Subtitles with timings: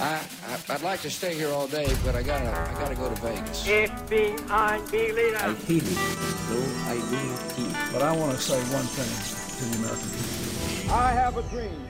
[0.00, 0.18] I,
[0.50, 3.18] I I'd like to stay here all day, but I gotta I gotta go to
[3.22, 3.66] Vegas.
[3.66, 5.38] FBI Berliner.
[5.38, 6.00] I hate it,
[6.50, 7.20] though I do
[7.62, 7.92] it.
[7.92, 9.12] But I want to say one thing
[9.58, 10.92] to the American people.
[10.92, 11.80] I have a dream.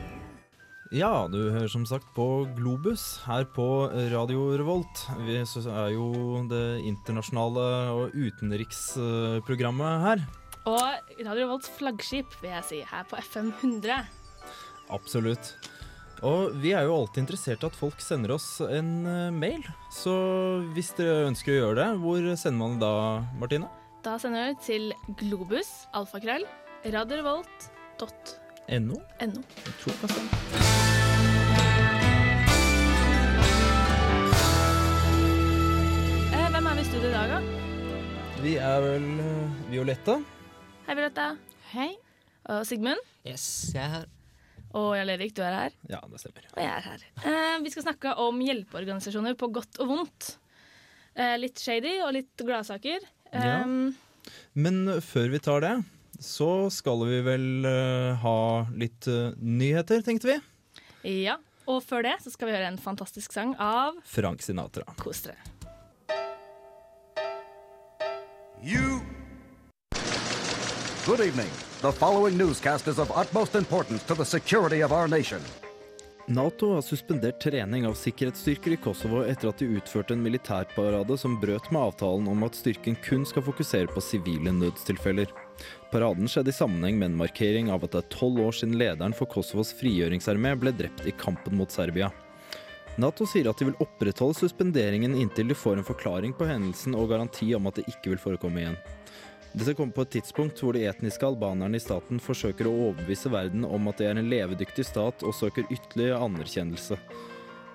[0.93, 5.07] Ja, du hører som sagt på Globus her på Radio Revolt.
[5.25, 10.27] Vi er jo det internasjonale og utenriksprogrammet her.
[10.65, 10.85] Og
[11.25, 14.05] Radio Revolts flaggskip, vil jeg si, her på FM 100.
[14.95, 15.55] Absolutt.
[16.25, 19.65] Og vi er jo alltid interessert i at folk sender oss en eh, mail.
[19.93, 20.15] Så
[20.77, 23.69] hvis dere ønsker å gjøre det, hvor sender man det da, Martine?
[24.05, 26.47] Da sender du til globus, alfakrøll,
[26.95, 28.09] radiorevolt.no.
[28.65, 29.01] NO?
[29.21, 30.25] Jeg tror kanskje.
[36.33, 37.43] Eh, hvem er vi i studio i dag, da?
[38.45, 40.19] Vi er vel eh, Violetta.
[40.87, 41.31] Hei, Violetta.
[41.75, 41.91] Hei.
[42.53, 43.01] Og Sigmund.
[43.25, 44.13] Yes, jeg er her.
[44.75, 45.75] Og Jarl Erik, du er her.
[45.91, 46.47] Ja, det stemmer.
[46.51, 47.05] Og jeg er her.
[47.23, 50.33] Eh, vi skal snakke om hjelpeorganisasjoner på godt og vondt.
[51.15, 53.07] Eh, litt shady og litt gladsaker.
[53.31, 53.61] Ja.
[53.63, 53.95] Um,
[54.59, 55.75] Men før vi tar det,
[56.23, 58.39] så skal vi vel uh, ha
[58.79, 60.39] litt uh, nyheter, tenkte vi.
[61.25, 61.39] ja.
[61.65, 64.85] Og før det så skal vi høre en fantastisk sang av Frank Sinatra.
[65.01, 65.41] Kos dere.
[68.61, 69.01] You.
[71.07, 71.49] Good evening.
[71.85, 75.41] The following newscast is of utmost importance to the security of our nation.
[76.27, 81.37] Nato har suspendert trening av sikkerhetsstyrker i Kosovo etter at de utførte en militærparade som
[81.41, 85.29] brøt med avtalen om at styrken kun skal fokusere på sivile nødstilfeller.
[85.93, 89.19] Paraden skjedde i sammenheng med en markering av at det er tolv år siden lederen
[89.21, 92.09] for Kosovos frigjøringsarmé ble drept i kampen mot Serbia.
[92.97, 97.13] Nato sier at de vil opprettholde suspenderingen inntil de får en forklaring på hendelsen og
[97.13, 98.85] garanti om at det ikke vil forekomme igjen.
[99.55, 103.63] Dette kommer på et tidspunkt hvor de etniske albanerne i staten forsøker å overbevise verden
[103.63, 106.99] om at det er en levedyktig stat og søker ytterligere anerkjennelse.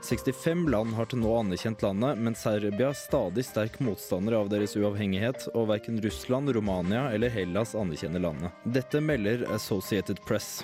[0.03, 4.75] 65 land har til nå anerkjent landet, men Serbia er stadig sterk motstander av deres
[4.79, 8.59] uavhengighet, og verken Russland, Romania eller Hellas anerkjenner landet.
[8.63, 10.59] Dette melder Associated Press.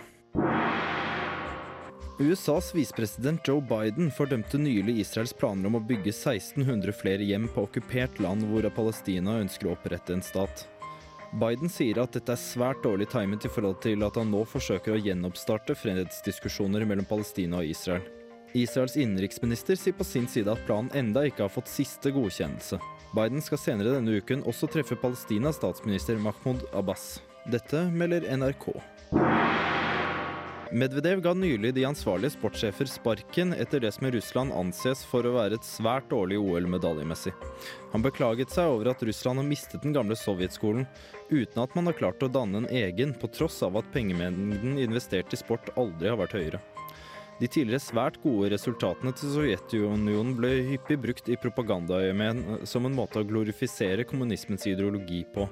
[2.19, 7.65] USAs visepresident Joe Biden fordømte nylig Israels planer om å bygge 1600 flere hjem på
[7.67, 10.67] okkupert land hvor Palestina ønsker å opprette en stat.
[11.35, 14.95] Biden sier at dette er svært dårlig timet i forhold til at han nå forsøker
[14.95, 18.05] å gjenoppstarte fredsdiskusjoner mellom Palestina og Israel.
[18.55, 22.79] Israels innenriksminister sier på sin side at planen enda ikke har fått siste godkjennelse.
[23.15, 27.17] Biden skal senere denne uken også treffe Palestinas statsminister Mahmoud Abbas.
[27.51, 28.69] Dette melder NRK.
[30.75, 35.31] Medvedev ga nylig de ansvarlige sportssjefer sparken etter det som i Russland anses for å
[35.37, 37.31] være et svært dårlig OL medaljemessig.
[37.93, 40.83] Han beklaget seg over at Russland har mistet den gamle sovjetskolen,
[41.31, 45.31] uten at man har klart å danne en egen, på tross av at pengemengden investert
[45.31, 46.59] i sport aldri har vært høyere.
[47.39, 53.23] De tidligere svært gode resultatene til Sovjetunionen ble hyppig brukt i propagandaøyemed som en måte
[53.23, 55.47] å glorifisere kommunismens ideologi på.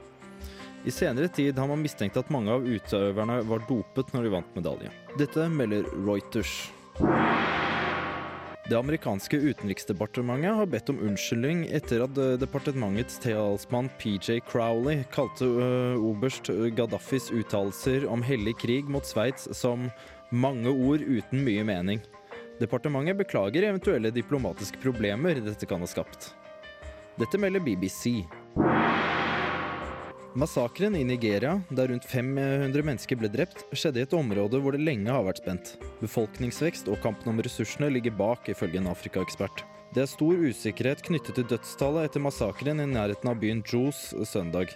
[0.85, 4.55] I senere tid har man mistenkt at mange av utøverne var dopet når de vant
[4.57, 4.89] medalje.
[5.15, 6.51] Dette melder Reuters.
[8.67, 15.47] Det amerikanske utenriksdepartementet har bedt om unnskyldning etter at eh, departementets talsmann PJ Crowley kalte
[15.47, 19.89] øh, oberst Gaddafis uttalelser om hellig krig mot Sveits som
[20.31, 22.03] 'mange ord uten mye mening'.
[22.59, 26.33] Departementet beklager eventuelle diplomatiske problemer dette kan ha skapt.
[27.19, 28.23] Dette melder BBC.
[30.33, 34.81] Massakren i Nigeria, der rundt 500 mennesker ble drept, skjedde i et område hvor det
[34.81, 35.75] lenge har vært spent.
[35.99, 39.61] Befolkningsvekst og kampen om ressursene ligger bak, ifølge en Afrika-ekspert.
[39.93, 44.73] Det er stor usikkerhet knyttet til dødstallet etter massakren i nærheten av byen Jos søndag.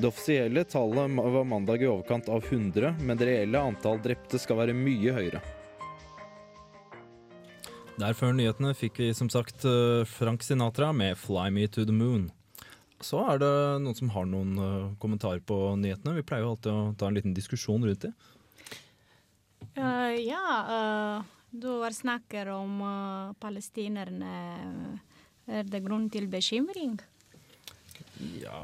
[0.00, 4.62] Det offisielle tallet var mandag i overkant av 100, men det reelle antall drepte skal
[4.62, 5.44] være mye høyere.
[8.00, 11.92] Der før nyhetene fikk vi som sagt eh, Frank Sinatra med 'Fly Me To The
[11.92, 12.30] Moon'.
[13.04, 13.52] Så er det
[13.84, 16.14] noen som har noen eh, kommentarer på nyhetene.
[16.16, 18.12] Vi pleier jo alltid å ta en liten diskusjon rundt det.
[19.76, 24.30] Uh, ja, uh, du snakker om uh, palestinerne.
[25.46, 26.96] Er det grunn til bekymring?
[28.40, 28.56] Ja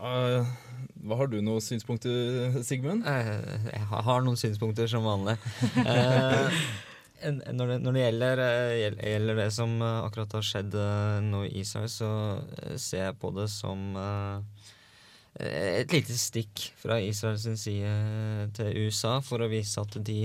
[1.03, 3.05] Hva har du noen synspunkter, Sigmund?
[3.05, 5.37] Jeg har- har noen synspunkter som vanlig.
[7.23, 11.45] Når, det, når det gjelder, eh, gjelder det som eh, akkurat har skjedd eh, nå
[11.47, 12.11] i Israel, så
[12.81, 13.97] ser jeg på det som
[15.33, 17.93] et lite stikk fra Israels side
[18.53, 20.19] til USA for å vise at de,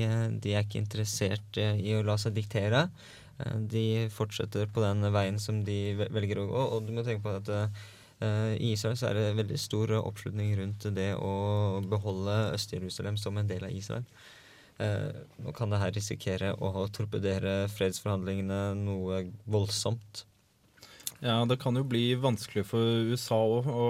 [0.43, 2.89] de er ikke interessert i å la seg diktere.
[3.71, 7.37] De fortsetter på den veien som de velger å gå, og du må tenke på
[7.39, 11.33] at i Israel så er det veldig stor oppslutning rundt det å
[11.87, 14.03] beholde Øst-Jerusalem som en del av Israel.
[14.83, 20.25] Eh, nå kan det her risikere å torpedere fredsforhandlingene noe voldsomt.
[21.23, 23.85] Ja, det kan jo bli vanskelig for USA òg å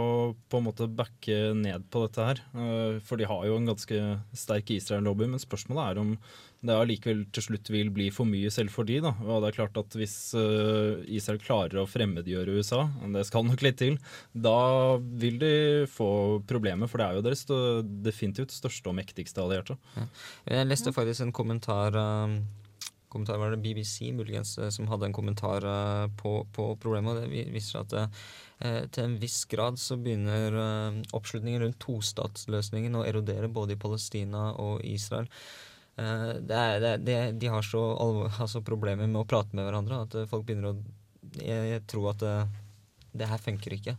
[0.47, 2.41] på en måte backe ned på dette her.
[2.55, 3.97] Eh, For de har jo en ganske
[4.31, 6.13] sterk Israel-lobby, men spørsmålet er om
[6.67, 9.11] det allikevel til slutt vil bli for mye selv for de da.
[9.27, 13.45] Og det er klart at hvis eh, Israel klarer å fremmedgjøre USA, og det skal
[13.45, 13.99] nok litt til,
[14.31, 15.51] da vil de
[15.91, 16.09] få
[16.47, 17.43] problemer, for det er jo deres
[18.07, 19.75] definitivt største og mektigste allierte.
[20.47, 22.39] Jeg leste faktisk en kommentar um,
[23.09, 27.21] kommentar var det BBC muligens eh, som hadde en kommentar eh, på, på problemet.
[27.21, 32.97] Det vi- viser at eh, til en viss grad så begynner eh, oppslutningen rundt tostatsløsningen
[32.99, 35.29] å erodere både i Palestina og Israel.
[35.97, 39.67] Eh, det er, det, det, de har så alvor, altså problemer med å prate med
[39.67, 40.77] hverandre at eh, folk begynner å
[41.37, 42.21] jeg, tror at
[43.11, 43.97] det, her funker ikke.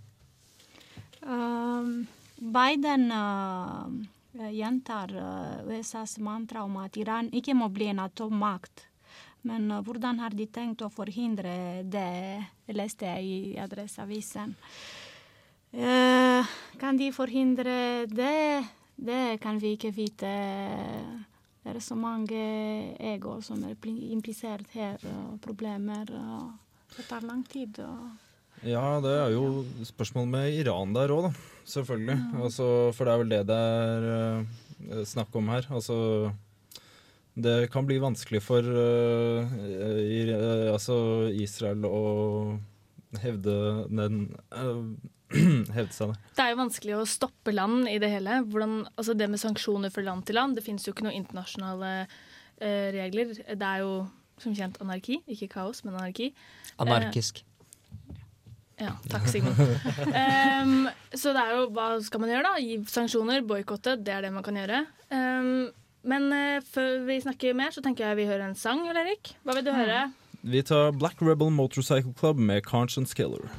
[1.20, 2.06] Um,
[2.40, 3.84] Biden uh,
[4.48, 5.12] gjentar
[5.68, 8.87] USAs mantra om at Iran ikke må bli en atommakt.
[9.46, 12.42] Men uh, hvordan har de tenkt å forhindre det,
[12.74, 14.54] leste jeg i Adresseavisen.
[15.74, 16.46] Uh,
[16.80, 18.64] kan de forhindre det?
[18.98, 20.30] Det kan vi ikke vite.
[21.62, 22.40] Det er så mange
[22.98, 26.08] ego som er implisert her, og problemer.
[26.08, 27.78] Og det tar lang tid.
[27.84, 31.32] Og Ja, det er jo spørsmål med Iran der òg, da.
[31.68, 32.18] Selvfølgelig.
[32.42, 35.68] Altså, for det er vel det det er uh, snakk om her.
[35.70, 36.32] Altså
[37.38, 39.46] Det kan bli vanskelig for uh,
[40.02, 40.96] i, uh, altså
[41.30, 42.00] Israel å
[43.22, 43.54] hevde
[43.88, 44.24] den
[44.54, 44.82] uh,
[45.76, 46.32] Hevde seg, det.
[46.38, 48.40] Det er jo vanskelig å stoppe land i det hele.
[48.48, 50.56] Hvordan, altså det med sanksjoner fra land til land.
[50.56, 51.90] Det finnes jo ikke noen internasjonale
[52.96, 53.34] regler.
[53.36, 53.90] Det er jo
[54.40, 55.18] som kjent anarki.
[55.28, 56.30] Ikke kaos, men anarki.
[56.80, 57.42] Anarkisk.
[58.78, 59.58] Ja, takk, Sigmund.
[59.58, 60.88] Um,
[61.20, 62.62] så det er jo Hva skal man gjøre, da?
[62.62, 63.96] Gi sanksjoner, boikotte.
[64.00, 64.84] Det er det man kan gjøre.
[65.14, 65.68] Em,
[66.02, 69.34] men uh, før vi snakker mer, så tenker jeg vi hører en sang, Eller, Erik.
[69.42, 70.08] Hva vil du høre?
[70.42, 73.50] Vi tar Black Rebel Motorcycle Club med Conscience Killer.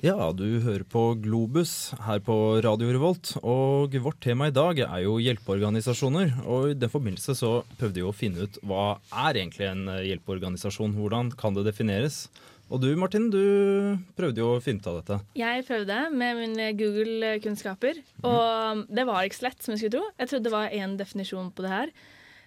[0.00, 2.34] Ja, du hører på Globus her på
[2.64, 6.38] Radio Revolt, og vårt tema i dag er jo hjelpeorganisasjoner.
[6.48, 8.94] Og i den forbindelse så prøvde vi å finne ut hva
[9.26, 12.22] er egentlig en eh, hjelpeorganisasjon, hvordan kan det defineres?
[12.70, 15.16] Og du Martin, du prøvde jo å finne ut av dette.
[15.38, 20.10] Jeg prøvde med mine Google-kunnskaper, og det var ikke så lett som jeg skulle tro.
[20.22, 21.92] Jeg trodde det var én definisjon på det her.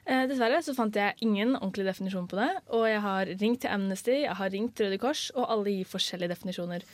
[0.06, 3.72] Eh, dessverre så fant jeg ingen ordentlig definisjon på det, og jeg har ringt til
[3.72, 6.88] Amnesty, jeg har ringt Røde Kors, og alle gir forskjellige definisjoner.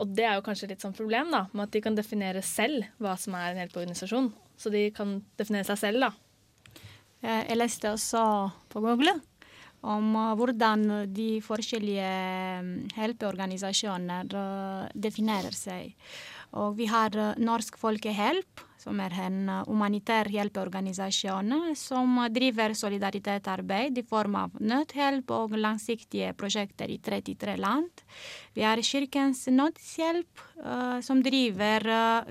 [0.00, 2.88] Og det er jo kanskje litt sånn problem, da, med at de kan definere selv
[3.00, 4.30] hva som er en hjelpeorganisasjon.
[4.60, 6.12] Så de kan definere seg selv, da.
[7.24, 8.22] Eh, Jeg leste også
[8.72, 9.16] på Google
[9.82, 10.84] om eh, hvordan
[11.14, 12.10] de forskjellige
[12.96, 15.94] hjelpeorganisasjoner eh, definerer seg.
[16.60, 22.74] Og vi har eh, Norsk Folkehelp, som er en eh, humanitær hjelpeorganisasjon eh, som driver
[22.76, 28.04] solidaritetsarbeid i form av nødhjelp og langsiktige prosjekter i 33 land.
[28.56, 31.86] Vi har Kirkens Nødhjelp, eh, som driver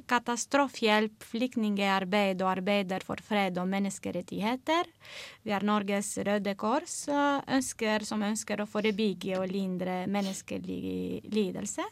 [0.09, 4.89] katastrofhjelp, katastrofehjelp, flyktningarbeid og arbeider for fred og menneskerettigheter.
[5.43, 11.85] Vi har Norges Røde Kors, eh, ønsker, som ønsker å forebygge og lindre menneskelig lidelse.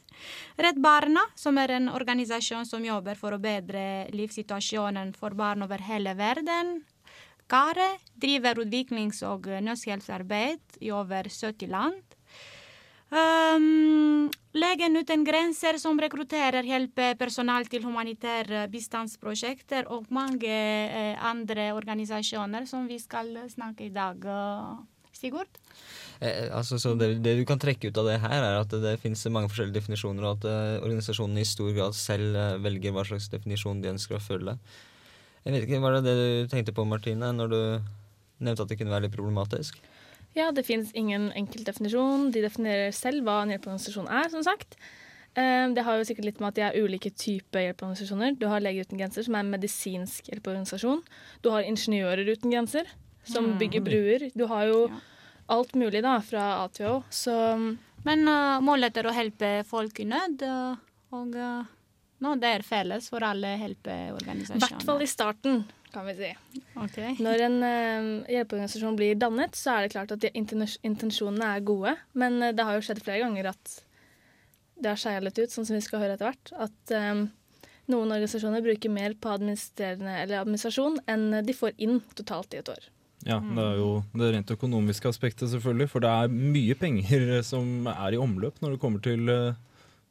[0.57, 4.46] Redd Barna, som er en organisasjon som jobber for å bedre livssituasjonen
[5.15, 6.83] for barn over hele verden.
[7.47, 12.03] Kare driver utviklings- og nødhjelpsarbeid i over 70 land.
[13.09, 22.65] Um, Legen uten grenser, som rekrutterer hjelpepersonell til humanitære bistandsprosjekter, og mange eh, andre organisasjoner
[22.67, 24.25] som vi skal snakke i dag.
[24.25, 24.83] Uh,
[25.17, 25.59] Sigurd?
[26.21, 28.81] Eh, altså, så det, det du kan trekke ut av det her, er at det,
[28.85, 32.95] det finnes mange forskjellige definisjoner, og at eh, organisasjonene i stor grad selv eh, velger
[32.95, 34.57] hva slags definisjon de ønsker å følge.
[35.43, 37.59] Jeg vet ikke, Var det det du tenkte på, Martine, når du
[38.43, 39.77] nevnte at det kunne være litt problematisk?
[40.37, 42.29] Ja, det finnes ingen enkel definisjon.
[42.35, 44.75] De definerer selv hva en hjelpeorganisasjon er, som sagt.
[45.37, 48.35] Eh, Det har jo sikkert litt med at de er ulike typer hjelpeorganisasjoner.
[48.37, 51.01] Du har Leger uten grenser, som er en medisinsk hjelpeorganisasjon.
[51.41, 52.89] Du har Ingeniører uten grenser,
[53.27, 54.27] som bygger bruer.
[54.33, 54.99] Du har jo Ja.
[55.57, 56.97] alt mulig da, fra A til Å.
[57.09, 57.33] Så
[58.05, 60.77] Men uh, målet er å hjelpe folk i nød, uh,
[61.17, 61.65] og uh,
[62.23, 64.57] nå det er felles for alle hjelpeorganisasjoner.
[64.57, 66.29] i hvert fall i starten, kan vi si.
[66.75, 67.15] Okay.
[67.23, 71.93] Når en uh, hjelpeorganisasjon blir dannet, så er det klart at de intensjonene er gode.
[72.13, 73.75] Men eh, det har jo skjedd flere ganger at
[74.77, 76.51] det har skeia litt ut, sånn som vi skal høre etter hvert.
[76.53, 77.23] At um,
[77.89, 82.89] noen organisasjoner bruker mer på eller administrasjon enn de får inn totalt i et år.
[83.27, 85.89] Ja, det er jo det rent økonomiske aspektet, selvfølgelig.
[85.91, 89.59] For det er mye penger som er i omløp når det kommer til eh,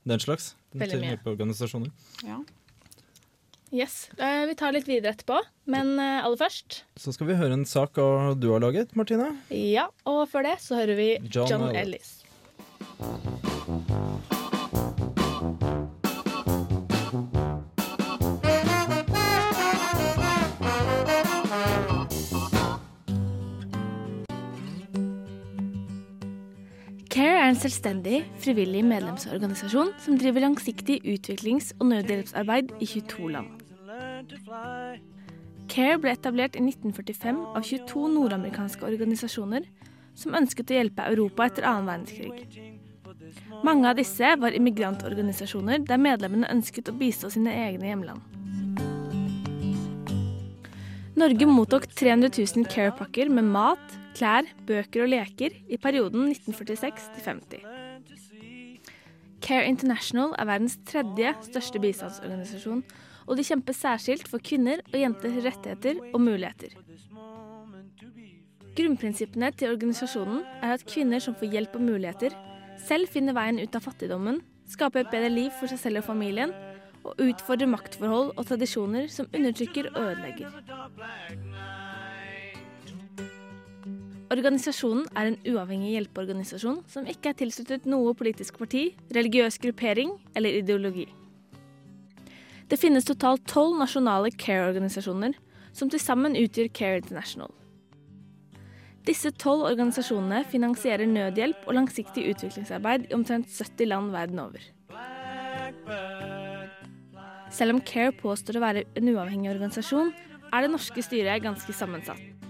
[0.07, 0.53] den slags.
[0.77, 1.15] Veldig til mye.
[1.15, 1.91] hjelpeorganisasjoner.
[2.27, 2.39] Ja.
[3.75, 4.11] Yes.
[4.19, 5.41] Eh, vi tar litt videre etterpå,
[5.73, 9.33] men eh, aller først Så skal vi høre en sak av du har laget, Martine.
[9.51, 12.23] Ja, og før det så hører vi John John, Ellis.
[13.01, 14.36] Ellis.
[27.17, 33.47] CARE er en selvstendig, frivillig medlemsorganisasjon som driver langsiktig utviklings- og nødhjelpsarbeid i 22 land.
[35.73, 39.65] CARE ble etablert i 1945 av 22 nordamerikanske organisasjoner
[40.13, 42.69] som ønsket å hjelpe Europa etter annen verdenskrig.
[43.65, 48.21] Mange av disse var immigrantorganisasjoner der medlemmene ønsket å bistå sine egne hjemland.
[51.17, 57.27] Norge mottok 300 000 Care-pakker med mat, klær, bøker og leker i perioden 1946 til
[57.29, 57.67] 50.
[59.45, 62.83] Care International er verdens tredje største bistandsorganisasjon,
[63.27, 66.75] og de kjemper særskilt for kvinner og jenters rettigheter og muligheter.
[68.77, 72.37] Grunnprinsippene til organisasjonen er at kvinner som får hjelp og muligheter,
[72.87, 76.53] selv finner veien ut av fattigdommen, skaper et bedre liv for seg selv og familien,
[77.07, 80.49] og utfordrer maktforhold og tradisjoner som undertrykker og ødelegger.
[84.27, 90.59] Organisasjonen er en uavhengig hjelpeorganisasjon som ikke er tilsluttet noe politisk parti, religiøs gruppering eller
[90.63, 91.07] ideologi.
[92.67, 95.37] Det finnes totalt tolv nasjonale care-organisasjoner,
[95.77, 97.53] som til sammen utgjør Care International.
[99.07, 104.65] Disse tolv organisasjonene finansierer nødhjelp og langsiktig utviklingsarbeid i omtrent 70 land verden over.
[107.55, 110.11] Selv om CARE påstår å være en uavhengig organisasjon,
[110.51, 112.46] er det norske styret ganske sammensatt.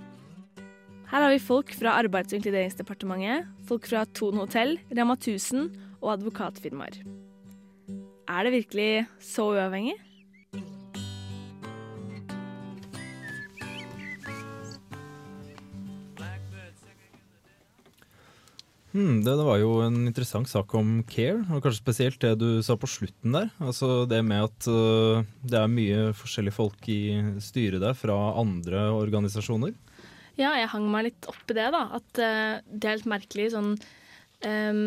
[1.06, 5.68] Her har vi folk fra Arbeids- og inkluderingsdepartementet, folk fra Thon hotell, Rema 1000
[6.02, 6.98] og advokatfirmaer.
[8.26, 9.94] Er det virkelig så uavhengig?
[18.96, 22.62] Hmm, det, det var jo en interessant sak om care, og kanskje spesielt det du
[22.64, 23.50] sa på slutten der.
[23.60, 28.88] Altså det med at uh, det er mye forskjellige folk i styret der fra andre
[28.96, 29.76] organisasjoner.
[30.36, 31.84] Ja, jeg hang meg litt opp i det, da.
[31.96, 34.82] At uh, det er litt merkelig sånn um,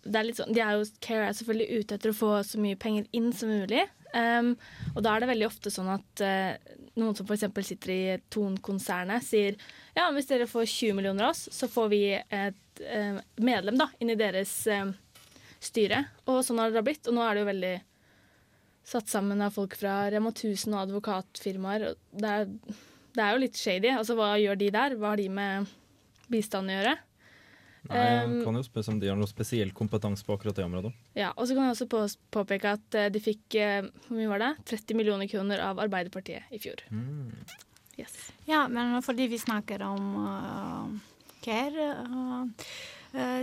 [0.00, 2.60] det er litt sånn, de er jo, Care er selvfølgelig ute etter å få så
[2.60, 3.82] mye penger inn som mulig.
[4.14, 4.54] Um,
[4.94, 7.44] og da er det veldig ofte sånn at uh, noen som f.eks.
[7.68, 8.00] sitter i
[8.32, 9.58] Ton-konsernet, sier
[9.96, 13.90] ja, hvis dere får 20 millioner av oss, så får vi et uh, medlem da,
[14.00, 14.88] inn i deres uh,
[15.62, 16.04] styre.
[16.26, 17.06] Og sånn har det da blitt.
[17.06, 17.74] Og nå er det jo veldig
[18.90, 21.90] satt sammen av folk fra Rema 1000 og advokatfirmaer.
[21.90, 22.80] og Det er,
[23.16, 23.92] det er jo litt shady.
[23.94, 24.96] Altså, hva gjør de der?
[24.98, 25.70] Hva har de med
[26.30, 26.98] bistand å gjøre?
[27.88, 30.66] Nei, jeg Um, kan jo spørre om de har noe spesiell kompetanse på akkurat det
[30.66, 30.90] området.
[31.16, 34.42] Ja, og så kan jeg også påpeke at eh, de fikk eh, hvor mye var
[34.42, 34.50] det?
[34.68, 36.84] 30 millioner kroner av Arbeiderpartiet i fjor.
[37.96, 38.12] Yes.
[38.48, 40.92] Ja, men fordi vi snakker om uh,
[41.44, 42.68] Care, uh,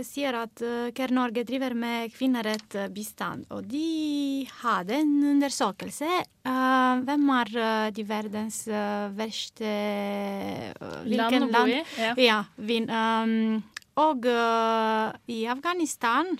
[0.06, 0.62] sier at
[0.96, 6.08] Care Norge driver med kvinnerettbistand, og de hadde en undersøkelse.
[7.04, 7.52] Hvem er
[7.94, 8.62] de verdens
[9.18, 9.72] verste
[10.80, 11.74] uh, Land land?
[11.98, 12.14] ja.
[12.16, 12.38] Ja.
[12.88, 13.62] um,
[13.98, 14.24] og
[15.28, 16.38] i Afghanistan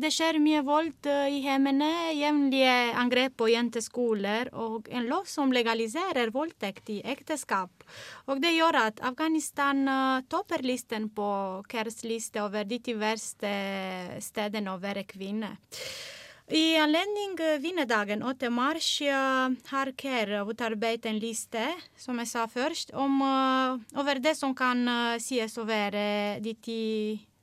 [0.00, 5.52] det skjer mye vold uh, i hjemmene, jevnlige angrep på jenteskoler og en lov som
[5.52, 7.84] legaliserer voldtekt i ekteskap.
[8.30, 11.28] Og det gjør at Afghanistan uh, topper listen på
[11.68, 13.52] CARES liste over de ti verste
[14.24, 15.54] stedene å være kvinne.
[16.52, 18.48] I anledning vinnerdagen 8.
[18.52, 18.88] mars
[19.70, 21.62] har Kerr utarbeidet en liste,
[21.96, 23.22] som jeg sa først, om,
[23.94, 24.82] over det som kan
[25.22, 26.82] sies å være de ti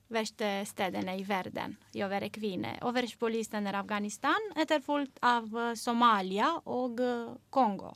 [0.09, 1.77] verste stedene i verden
[2.09, 2.77] være kvinne.
[2.85, 7.93] Øverst på listen er Afghanistan, etterfulgt av eh, Somalia og eh, Kongo.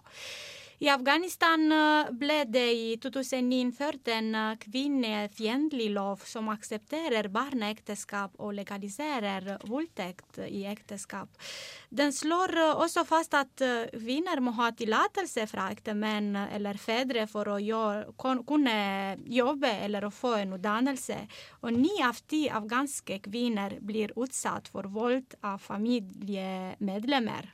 [0.83, 8.35] I Afghanistan eh, ble det i 2009 innført en eh, kvinnefiendtlig lov som aksepterer barneekteskap
[8.43, 11.31] og legaliserer voldtekt i ekteskap.
[11.87, 13.63] Den slår eh, også fast at
[13.93, 18.77] kvinner må ha tillatelse fra ektemenn eller fedre for å gjøre, kunne
[19.39, 21.21] jobbe eller å få en utdannelse,
[21.63, 27.53] og ni av ti afghanske kvinner blir utsatt for vold av familiemedlemmer.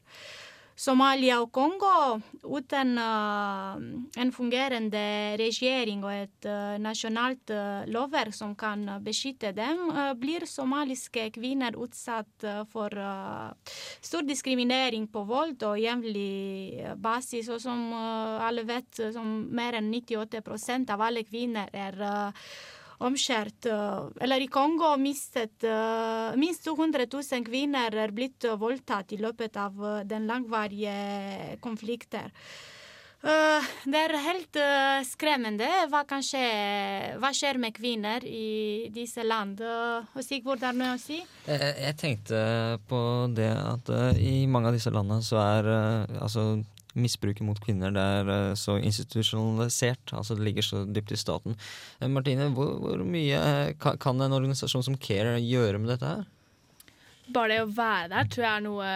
[0.79, 3.79] Somalia og Kongo, uten eh,
[4.23, 5.01] en fungerende
[5.41, 9.89] regjering og et eh, nasjonalt eh, lovverk som kan beskytte dem,
[10.21, 17.51] blir somaliske kvinner utsatt for stor diskriminering på vold og jevnlig basis.
[17.51, 21.99] Og som alle vet, som mer enn 98% av alle kvinner er
[22.99, 23.65] omskjært.
[23.65, 29.21] eh, Eller i Kongo mistet eh, minst 200 000 kvinner er blitt eh, voldtatt i
[29.21, 32.31] løpet av den langvarige konflikten.
[33.19, 34.57] Eh, det er helt
[35.03, 36.43] skremmende hva skje
[37.19, 39.59] Hva skjer med kvinner i disse land.
[39.59, 41.19] Uh, Sigvard, har du noe å si?
[41.47, 43.01] Jeg, tenkte på
[43.35, 45.71] det at i mange av disse landene så er
[46.19, 46.61] altså
[47.01, 50.13] misbruket mot kvinner det er eh, så institusjonalisert.
[50.17, 51.57] Altså det ligger så dypt i staten.
[51.99, 56.27] Eh, Martine, hvor, hvor mye eh, kan, en organisasjon som Care gjøre med dette her?
[57.29, 58.93] Bare det å være der tror jeg er noe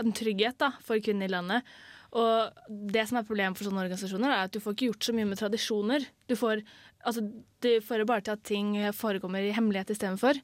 [0.00, 1.74] en trygghet da, for kvinner i landet.
[2.14, 5.14] Og det som er problemet for sånne organisasjoner, er at du får ikke gjort så
[5.16, 6.06] mye med tradisjoner.
[6.30, 6.62] Du får,
[7.04, 7.24] altså,
[7.64, 10.38] det får bare til at ting forekommer i hemmelighet istedenfor.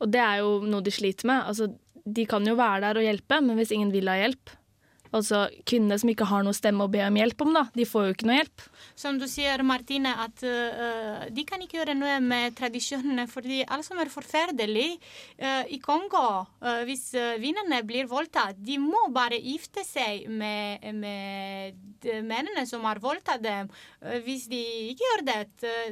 [0.00, 1.42] Og det er jo noe de sliter med.
[1.50, 1.68] Altså,
[2.06, 4.54] de kan jo være der og hjelpe, men hvis ingen vil ha hjelp
[5.16, 8.08] Altså kvinner som ikke har noe stemme å be om hjelp om, da, de får
[8.08, 8.64] jo ikke noe hjelp.
[8.98, 13.86] Som du sier, Martine, at uh, de kan ikke gjøre noe med tradisjonene, fordi alt
[13.86, 14.88] som er forferdelig
[15.40, 16.26] uh, i Kongo,
[16.64, 23.00] uh, hvis kvinnene blir voldtatt, de må bare gifte seg med, med mennene som har
[23.02, 23.70] voldtatt dem.
[24.26, 24.60] Hvis de
[24.92, 25.40] ikke gjør det,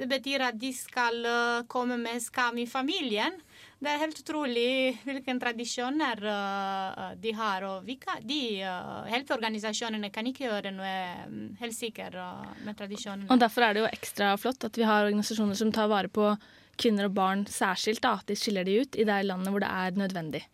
[0.03, 1.25] det betyr at de skal
[1.71, 3.37] komme med skam i familien.
[3.85, 4.69] Det er helt utrolig
[5.05, 7.67] hvilke tradisjoner uh, de har.
[7.69, 10.93] Og vi kan, de uh, helseorganisasjonene kan ikke gjøre noe
[11.29, 13.29] um, helt sikkert uh, med tradisjonene.
[13.29, 16.33] Og Derfor er det jo ekstra flott at vi har organisasjoner som tar vare på
[16.81, 18.01] kvinner og barn særskilt.
[18.07, 20.45] da, At de skiller de ut i det landet hvor det er nødvendig.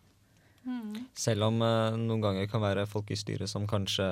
[0.67, 1.05] Mm.
[1.17, 4.09] Selv om uh, noen ganger kan være folk i styret som kanskje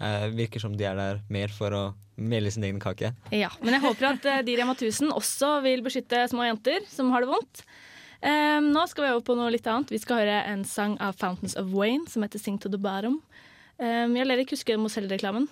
[0.00, 1.82] uh, virker som de er der mer for å
[2.16, 3.12] mele sin egen kake.
[3.36, 7.12] Ja, Men jeg håper at uh, de Rema 1000 også vil beskytte små jenter som
[7.12, 7.66] har det vondt.
[8.26, 9.92] Um, nå skal vi over på noe litt annet.
[9.94, 13.20] Vi skal høre en sang av Fountains of Wayne som heter Sing to the Bottom.
[13.78, 15.46] Um, jeg ler ikke huske Mozell-reklamen.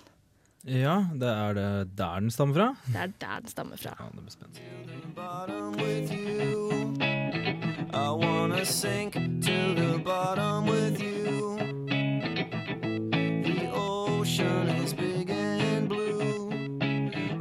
[0.65, 2.67] Ja, det er det der den stammer fra.
[2.89, 3.93] Det er der den stammer fra.
[3.99, 4.59] Ja, det blir spennende.
[8.65, 11.55] Sink to the bottom with you.
[13.43, 16.49] The ocean is big and blue.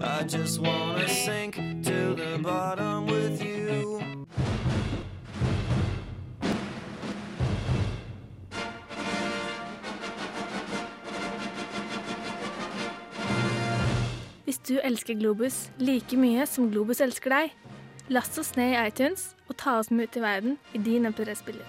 [0.03, 2.94] I just wanna sink to the bottom
[14.65, 17.51] du elsker Globus like mye som Globus elsker deg,
[18.13, 21.69] last oss ned i iTunes og ta oss med ut i verden i din MP3-spiller.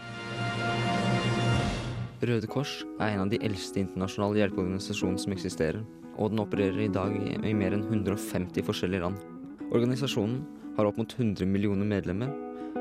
[2.25, 5.84] Røde Kors er en av de eldste internasjonale hjelpeorganisasjonene som eksisterer,
[6.15, 9.19] og den opererer i dag i, mer enn 150 forskjellige land.
[9.75, 10.39] Organisasjonen
[10.77, 12.31] har opp mot 100 millioner medlemmer,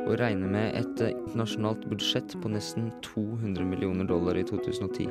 [0.05, 5.09] og regner med et eh, internasjonalt budsjett på nesten 200 millioner dollar i 2010.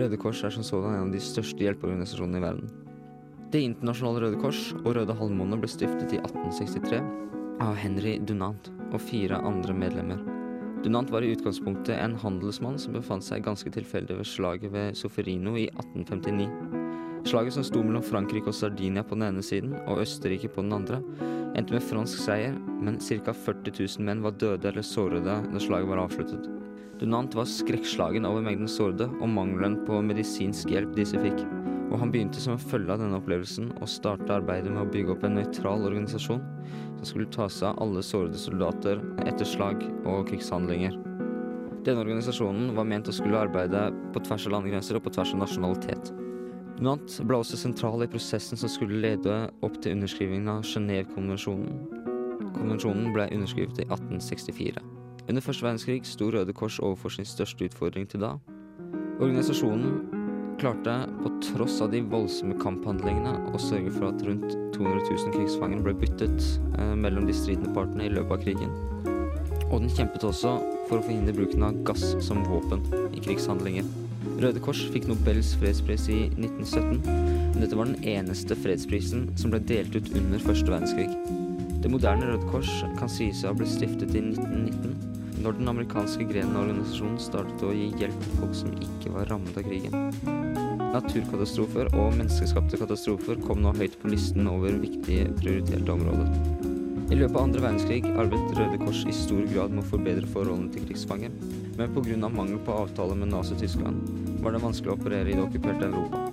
[0.00, 2.70] Røde Kors er som sådan en av de største hjelpeorganisasjonene i verden.
[3.50, 7.00] Det internasjonale Røde Kors og Røde Halvmåne ble stiftet i 1863
[7.64, 10.20] av Henry Dunant og fire andre medlemmer.
[10.84, 15.56] Dunant var i utgangspunktet en handelsmann som befant seg ganske tilfeldig ved slaget ved Soferino
[15.58, 16.46] i 1859.
[17.26, 20.76] Slaget som sto mellom Frankrike og Sardinia på den ene siden og Østerrike på den
[20.78, 21.02] andre,
[21.58, 23.34] endte med fransk seier, men ca.
[23.34, 26.46] 40 000 menn var døde eller sårede da slaget var avsluttet.
[27.02, 31.42] Dunant var skrekkslagen over mengden sårede og mangelen på medisinsk hjelp disse fikk,
[31.90, 35.14] og han begynte som en følge av denne opplevelsen å starte arbeidet med å bygge
[35.14, 36.42] opp en nøytral organisasjon
[37.00, 40.94] som skulle ta seg av alle sårede soldater etter slag og krigshandlinger.
[41.84, 45.42] Denne organisasjonen var ment å skulle arbeide på tvers av landegrenser og på tvers av
[45.42, 46.12] nasjonalitet.
[46.76, 51.74] Dunant ble også sentral i prosessen som skulle lede opp til underskrivingen av Genévekonvensjonen.
[52.54, 54.84] Konvensjonen ble underskrevet i 1864.
[55.26, 58.34] Under første verdenskrig sto Røde Kors overfor sin største utfordring til da.
[59.20, 60.19] Organisasjonen
[60.60, 65.80] klarte, på tross av de voldsomme kamphandlingene, å sørge for at rundt 200 000 krigsfanger
[65.84, 66.44] ble byttet
[66.76, 68.74] eh, mellom de stridende partene i løpet av krigen.
[69.70, 70.56] Og den kjempet også
[70.88, 72.84] for å forhindre bruken av gass som våpen
[73.16, 73.88] i krigshandlinger.
[74.40, 79.62] Røde Kors fikk Nobels fredspris i 1917, men dette var den eneste fredsprisen som ble
[79.68, 81.08] delt ut under første verdenskrig.
[81.80, 85.09] Det moderne Røde Kors kan sies å ha blitt stiftet i 1919,
[85.40, 89.28] når den amerikanske grenen av organisasjonen startet å gi hjelp til folk som ikke var
[89.32, 90.10] rammet av krigen.
[90.90, 96.32] Naturkatastrofer og menneskeskapte katastrofer kom nå høyt på listen over viktige prioriterte områder.
[97.10, 100.70] I løpet av andre verdenskrig arbeidet Røde Kors i stor grad med å forbedre forholdene
[100.74, 101.32] til krigsfanger,
[101.78, 102.28] men pga.
[102.28, 106.26] mangel på avtale med Nazi-Tyskland var det vanskelig å operere i det okkuperte Europa.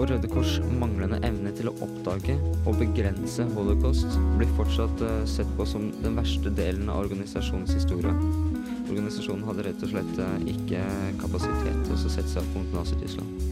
[0.00, 5.50] Og Røde Kors manglende evne til å oppdage og begrense holocaust blir fortsatt eh, sett
[5.58, 8.14] på som den verste delen av organisasjonens historie.
[8.88, 10.80] Organisasjonen hadde rett og slett eh, ikke
[11.20, 13.44] kapasitet til å sette seg opp mot Nazi-Tyskland.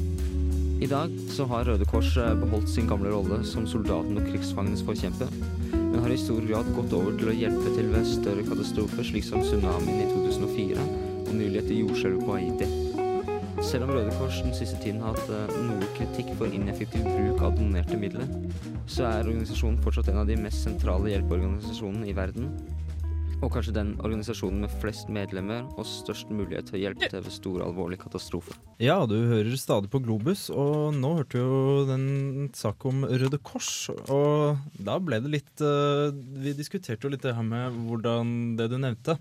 [0.79, 4.87] I dag så har Røde Kors eh, beholdt sin gamle rolle som soldaten og krigsfangenes
[4.89, 5.37] forkjemper,
[5.77, 9.03] men men har i stor grad gått over til å hjelpe til ved større katastrofer,
[9.03, 10.85] slik som tsunamien i 2004
[11.25, 12.88] og nylig etter jordskjelvet på Haiti.
[13.69, 17.43] Selv om Røde Kors den siste tiden har hatt eh, noe kritikk for ineffektiv bruk
[17.45, 18.25] av donerte midler,
[18.89, 22.49] så er organisasjonen fortsatt en av de mest sentrale hjelpeorganisasjonene i verden.
[23.43, 27.35] Og kanskje den organisasjonen med flest medlemmer og størst mulighet til å hjelpe til ved
[27.37, 28.57] store alvorlige katastrofer.
[28.81, 33.91] Ja, du hører stadig på Globus, og nå hørte jo den sak om Røde Kors.
[34.09, 36.09] Og da ble det litt eh,
[36.41, 39.21] Vi diskuterte jo litt det her med hvordan det du nevnte.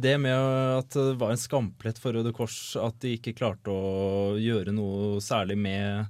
[0.00, 0.34] Det med
[0.78, 5.22] at det var en skamplett for Røde Kors at de ikke klarte å gjøre noe
[5.24, 6.06] særlig med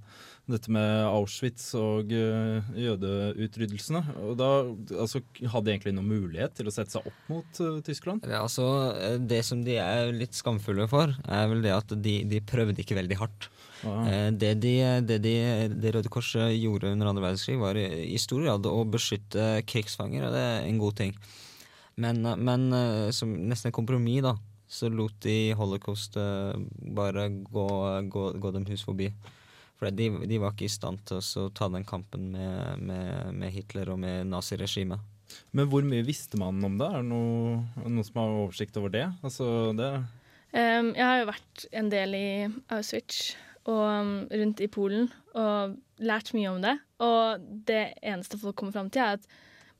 [0.48, 4.00] dette med Auschwitz og uh, jødeutryddelsene.
[4.24, 4.48] Og da
[4.96, 8.24] altså, hadde de egentlig noen mulighet til å sette seg opp mot uh, Tyskland?
[8.24, 8.64] Ja, altså,
[8.96, 12.80] eh, det som de er litt skamfulle for, er vel det at de, de prøvde
[12.80, 13.50] ikke veldig hardt.
[13.84, 14.08] Ah.
[14.08, 14.72] Eh, Det, de,
[15.04, 15.34] det, de,
[15.76, 19.50] det Røde Kors eh, gjorde under andre verdenskrig, var i, i stor grad å beskytte
[19.68, 21.12] krigsfanger, og det er en god ting.
[21.98, 24.36] Men, eh, men eh, som nesten et kompromiss, da,
[24.68, 26.54] så lot de holocaust eh,
[26.96, 27.68] bare gå,
[28.12, 29.10] gå, gå dem hus forbi.
[29.78, 33.54] For de, de var ikke i stand til å ta den kampen med, med, med
[33.54, 34.98] Hitler og med naziregimet.
[35.54, 36.88] Men hvor mye visste man om det?
[36.88, 39.04] Er det noe, noen som har oversikt over det?
[39.22, 39.92] Altså, det
[40.48, 42.28] Um, jeg har jo vært en del i
[42.72, 43.34] Auschwitz
[43.68, 46.72] og um, rundt i Polen og lært mye om det.
[47.04, 49.28] Og det eneste folk kommer fram til, er at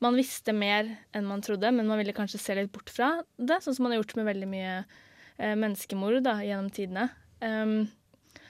[0.03, 3.59] man visste mer enn man trodde, men man ville kanskje se litt bort fra det,
[3.63, 7.09] sånn som man har gjort med veldig mye eh, menneskemord da, gjennom tidene.
[7.43, 7.89] Um,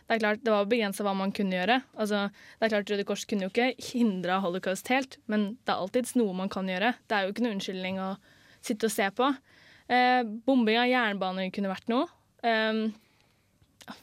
[0.10, 1.76] det er klart, det var begrensa hva man kunne gjøre.
[2.02, 2.24] Altså,
[2.58, 6.16] det er klart Røde Kors kunne jo ikke hindra holocaust helt, men det er alltids
[6.18, 6.96] noe man kan gjøre.
[7.06, 8.08] Det er jo ikke noe unnskyldning å
[8.66, 9.30] sitte og se på.
[9.90, 12.10] Eh, bombing av jernbaner kunne vært noe.
[12.42, 12.88] Um,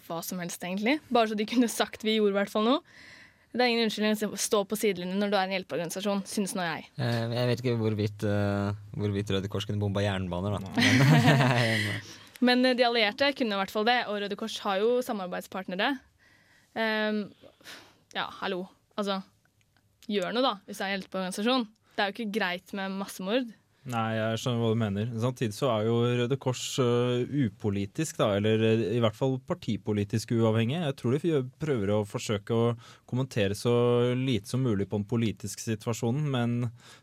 [0.06, 1.00] hva som helst, egentlig.
[1.10, 2.96] Bare så de kunne sagt vi gjorde i hvert fall noe.
[3.54, 6.64] Det er ingen unnskyldning å stå på sidelinjen når du er en hjelpeorganisasjon, synes nå
[6.66, 6.88] jeg.
[7.00, 10.72] Eh, Jeg vet ikke hvorvidt, eh, hvorvidt Røde Kors kunne bomba jernbaner, da.
[10.76, 11.86] Men,
[12.50, 15.94] Men eh, de allierte kunne i hvert fall det, og Røde Kors har jo samarbeidspartnere.
[16.76, 17.22] Um,
[18.12, 18.66] ja, hallo.
[19.00, 19.22] Altså,
[20.10, 21.64] gjør noe, da, hvis det er en hjelpeorganisasjon.
[21.96, 23.48] Det er jo ikke greit med massemord.
[23.86, 25.10] Nei, jeg skjønner hva du mener.
[25.22, 30.32] Samtidig så er jo Røde Kors uh, upolitisk, da, eller øh, i hvert fall partipolitisk
[30.34, 30.80] uavhengig.
[30.80, 32.72] Jeg tror de prøver å forsøke å
[33.06, 33.76] kommentere så
[34.18, 36.56] lite som mulig på den politiske situasjonen, men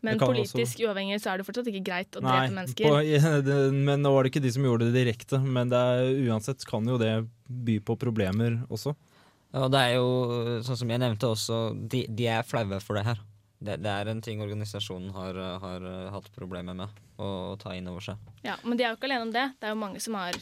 [0.04, 0.90] Men politisk også...
[0.90, 2.92] uavhengig så er det fortsatt ikke greit å Nei, drepe mennesker.
[2.92, 3.00] på,
[3.48, 5.40] det, men nå var det ikke de som gjorde det direkte.
[5.40, 7.14] Men det er, uansett kan jo det
[7.48, 8.92] by på problemer også.
[9.54, 10.08] Og det er jo,
[10.66, 13.24] sånn som jeg nevnte også, de, de er flaue for det her.
[13.64, 17.56] Det, det er en ting organisasjonen har, eh, har eh, hatt problemer med å, å
[17.60, 18.30] ta inn over seg.
[18.44, 19.46] Ja, Men de er jo ikke alene om det.
[19.60, 20.36] Det er jo mange som har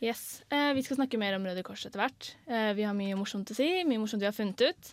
[0.00, 0.42] Yes.
[0.48, 2.30] Eh, vi skal snakke mer om Røde Kors etter hvert.
[2.48, 4.92] Eh, vi har mye morsomt å si, mye morsomt vi har funnet ut.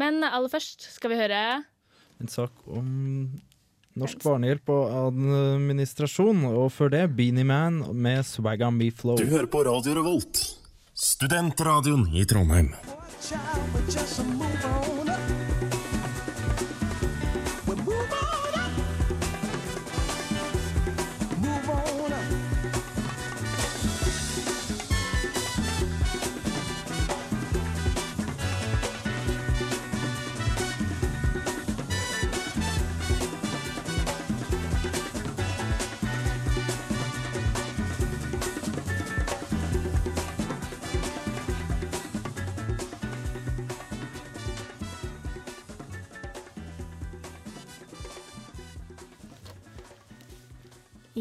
[0.00, 1.40] Men aller først skal vi høre
[2.20, 2.86] En sak om
[4.00, 9.16] norsk barnehjelp og administrasjon, og før det Beanie Man med Swag on Me Flow.
[9.20, 10.42] Du hører på Radio Revolt,
[10.94, 12.74] studentradioen i Trondheim.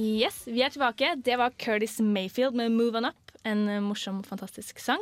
[0.10, 1.12] Yes, vi er tilbake.
[1.22, 3.34] Det var Curtis Mayfield med 'Move On Up'.
[3.44, 5.02] En eh, morsom, fantastisk sang.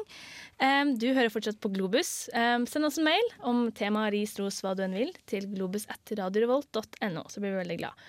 [0.60, 2.30] Um, du hører fortsatt på Globus.
[2.34, 7.24] Um, send oss en mail om tema, ris, ros, hva du enn vil, til globus.radiorevolt.no,
[7.30, 8.04] så blir vi veldig glad.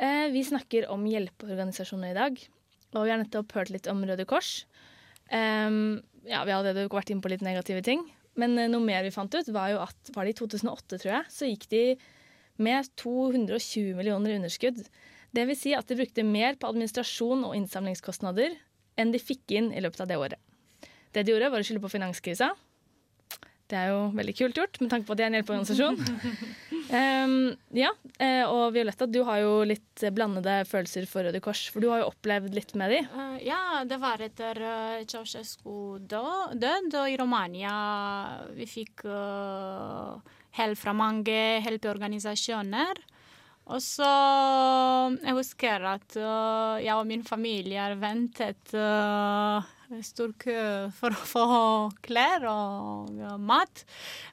[0.00, 2.42] Uh, vi snakker om hjelpeorganisasjoner i dag,
[2.94, 4.66] og vi har nettopp hørt litt om Røde Kors.
[5.30, 8.04] Um, ja, vi har allerede vært inne på litt negative ting,
[8.40, 11.12] men eh, noe mer vi fant ut, var jo at var det i 2008, tror
[11.12, 11.84] jeg, så gikk de
[12.64, 14.82] med 220 millioner i underskudd.
[15.34, 18.54] Det vil si at de brukte mer på administrasjon og innsamlingskostnader
[19.00, 20.38] enn de fikk inn i løpet av det året.
[21.14, 22.52] Det de gjorde, var å skylde på finanskrisa.
[23.70, 25.96] Det er jo veldig kult gjort, med tanke på at det er en hjelpeorganisasjon.
[26.92, 27.36] um,
[27.84, 31.88] ja, eh, og Violetta, du har jo litt blandede følelser for Røde Kors, for du
[31.90, 33.00] har jo opplevd litt med de.
[33.14, 37.74] Uh, ja, det var etter uh, Ceausescu død og i Romania.
[38.54, 40.20] Vi fikk uh,
[40.58, 43.00] hjelp fra mange hjelpeorganisasjoner.
[43.64, 44.08] Og så
[45.24, 49.64] Jeg husker at uh, jeg og min familie ventet uh,
[50.04, 50.56] Stor kø
[50.96, 51.46] for å få
[52.04, 53.82] klær og mat.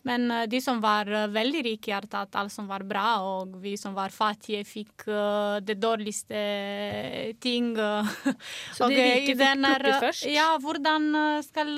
[0.08, 3.58] Men eh, de som var eh, veldig rike, har tatt alt som var bra, og
[3.64, 6.44] vi som var fattige, fikk eh, det dårligste
[7.44, 7.74] ting.
[8.78, 10.28] Så de rike fikk plukke først?
[10.32, 11.10] Ja, hvordan
[11.46, 11.74] skal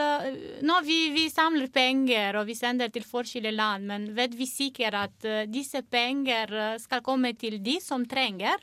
[0.63, 4.99] Nå vi, vi samler penger, og vi sender til forskjellige land, men vet vi sikkert
[4.99, 8.61] at disse penger skal komme til de som trenger?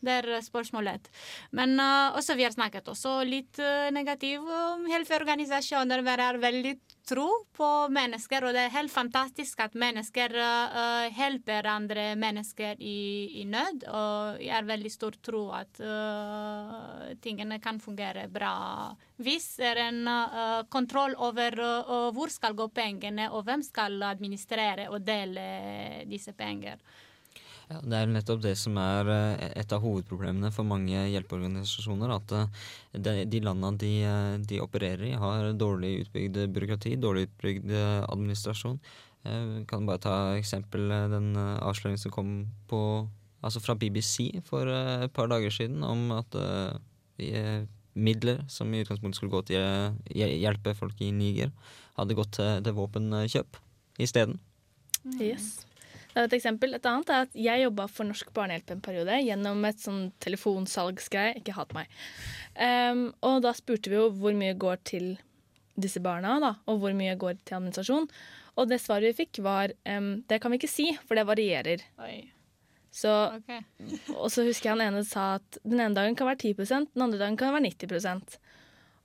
[0.00, 1.10] Det er eh, spørsmålet.
[1.50, 3.58] Men eh, også vi har snakket også litt
[3.92, 6.02] negativ negativt om helseorganisasjoner.
[6.02, 11.16] Vi har veldig tro på mennesker, og det er helt fantastisk at mennesker eh, eh,
[11.16, 13.86] hjelper andre mennesker i, i nød.
[13.88, 19.80] Og jeg har veldig stor tro at uh, tingene kan fungere bra hvis det er
[19.88, 26.04] en uh, kontroll over eh, hvor skal gå pengene, og hvem skal administrere og dele
[26.06, 26.78] disse penger.
[27.68, 32.14] Ja, det er nettopp det som er eh, et av hovedproblemene for mange hjelpeorganisasjoner.
[32.14, 32.62] At eh,
[32.96, 38.00] de, de landene de, eh, de opererer i, har dårlig utbygd byråkrati, dårlig utbygd eh,
[38.08, 38.80] administrasjon.
[39.28, 42.30] Jeg Kan bare ta eksempel den avsløringen som kom
[42.70, 42.80] på,
[43.44, 46.38] altså fra BBC for et par dager siden, om at
[47.98, 51.50] midler som i utgangspunktet skulle gå til å hjelpe folk i Niger,
[51.98, 53.60] hadde gått til, til våpenkjøp
[54.06, 54.38] isteden.
[55.18, 55.67] Yes.
[56.12, 56.74] Det er et eksempel.
[56.74, 61.36] Et annet er at jeg jobba for Norsk Barnehjelp en periode gjennom et sånn telefonsalgsgreie.
[61.40, 61.92] Ikke hat meg.
[62.56, 65.12] Um, og da spurte vi jo hvor mye går til
[65.78, 68.08] disse barna, da, og hvor mye går til administrasjon.
[68.58, 71.84] Og det svaret vi fikk, var um, det kan vi ikke si, for det varierer.
[72.90, 73.12] Så,
[74.22, 77.04] Og så husker jeg han ene sa at den ene dagen kan være 10% den
[77.04, 78.38] andre dagen kan være 90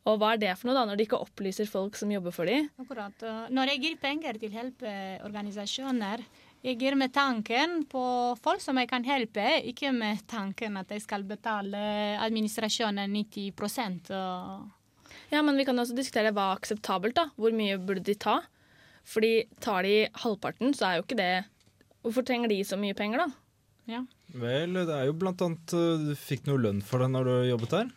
[0.10, 2.50] Og hva er det for noe, da, når de ikke opplyser folk som jobber for
[2.50, 2.72] dem?
[2.82, 3.28] Akkurat.
[3.54, 6.26] Når jeg gir penger til hjelpeorganisasjoner,
[6.64, 8.04] jeg gir med tanken på
[8.44, 11.82] folk som jeg kan hjelpe, ikke med tanken at jeg skal betale
[12.24, 14.72] administrasjonen 90 og
[15.34, 17.28] Ja, men vi kan også diskutere hva er akseptabelt, da.
[17.36, 18.40] Hvor mye burde de ta?
[19.04, 21.34] Fordi tar de halvparten, så er jo ikke det
[22.04, 23.28] Hvorfor trenger de så mye penger, da?
[24.36, 27.34] Vel, det er jo blant annet uh, Du fikk noe lønn for det når du
[27.50, 27.92] jobbet der?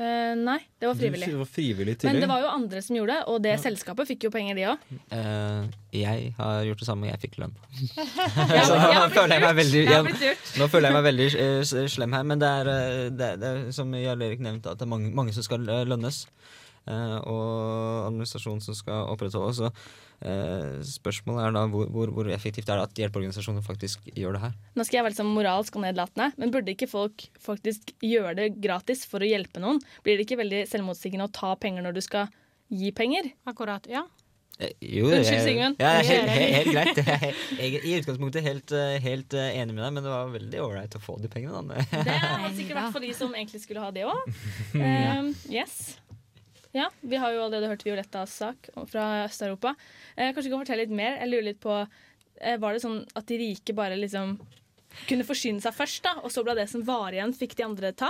[0.00, 1.26] Eh, nei, det var frivillig.
[1.28, 4.24] Det var frivillig Men det var jo andre som gjorde det, og det selskapet fikk
[4.28, 4.86] jo penger, de òg.
[5.12, 7.52] Uh, jeg har gjort det samme, jeg fikk lønn.
[8.56, 10.54] Ja, jeg nå føler jeg meg veldig Jeg har ja, blitt lurt.
[10.62, 13.60] Nå føler jeg meg veldig eh, slem her, men det er, eh, det, det er
[13.76, 16.22] som Jarl Erik nevnte, at det er mange, mange som skal eh, lønnes.
[16.88, 19.60] eh, og administrasjonen som skal opprettholdes.
[20.20, 24.42] Eh, spørsmålet er da hvor, hvor, hvor effektivt er det at hjelpeorganisasjoner faktisk gjør det
[24.42, 24.54] her?
[24.76, 28.48] Nå skal jeg være sånn moralsk og nedlatende, men burde ikke folk faktisk gjøre det
[28.60, 29.80] gratis for å hjelpe noen?
[30.04, 32.28] Blir det ikke veldig selvmotsigende å ta penger når du skal
[32.68, 33.30] gi penger?
[33.48, 34.04] Akkurat, ja.
[34.60, 35.80] Eh, Jo, Unnskyld, jeg- Sigmund.
[35.80, 37.40] Ja, helt, helt, helt greit.
[37.56, 40.98] Jeg er i utgangspunktet helt, helt eh, enig med deg, men det var veldig ålreit
[40.98, 41.64] å få de pengene.
[41.64, 41.80] Da.
[42.04, 44.36] Det har sikkert vært for de som egentlig skulle ha det òg.
[44.76, 45.16] Ja.
[45.62, 45.96] yes.
[46.72, 49.74] Ja, vi har jo allerede hørt Violettas sak fra Øst-Europa.
[50.14, 51.18] Eh, kanskje du kan fortelle litt mer?
[51.18, 54.36] Jeg lurer litt på eh, Var det sånn at de rike bare liksom
[55.06, 57.92] kunne forsyne seg først, da, og så ble det som var igjen, fikk de andre
[57.94, 58.08] ta?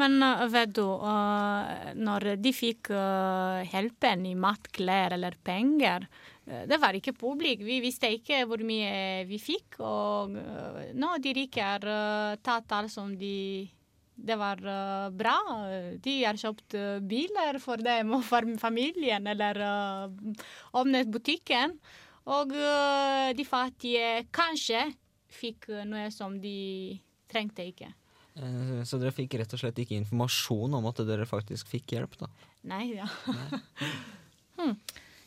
[0.00, 6.04] Men uh, vet du, uh, når de fikk uh, hjelpen i mat, klær eller penger,
[6.48, 7.60] det var ikke publik.
[7.60, 9.82] Vi visste ikke hvor mye vi fikk.
[9.84, 10.32] Og
[10.96, 11.82] nå de rike har
[12.40, 13.68] tatt alt som de
[14.18, 15.36] det var uh, bra.
[16.02, 20.42] De har kjøpt uh, biler for dem og for familien, eller uh,
[20.78, 21.76] åpnet butikken.
[22.28, 24.88] Og uh, de fattige kanskje
[25.38, 26.98] fikk noe som de
[27.30, 27.92] trengte ikke.
[28.38, 32.18] Eh, Så dere fikk rett og slett ikke informasjon om at dere faktisk fikk hjelp?
[32.20, 32.30] da?
[32.74, 33.08] Nei, ja.
[34.58, 34.72] Hmm.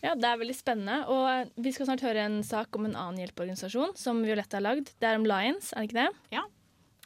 [0.03, 0.95] Ja, Det er veldig spennende.
[1.07, 4.91] Og Vi skal snart høre en sak om en annen hjelpeorganisasjon som Violetta har lagd.
[4.99, 6.09] Det er om Lions, er det ikke det?
[6.35, 6.43] Ja.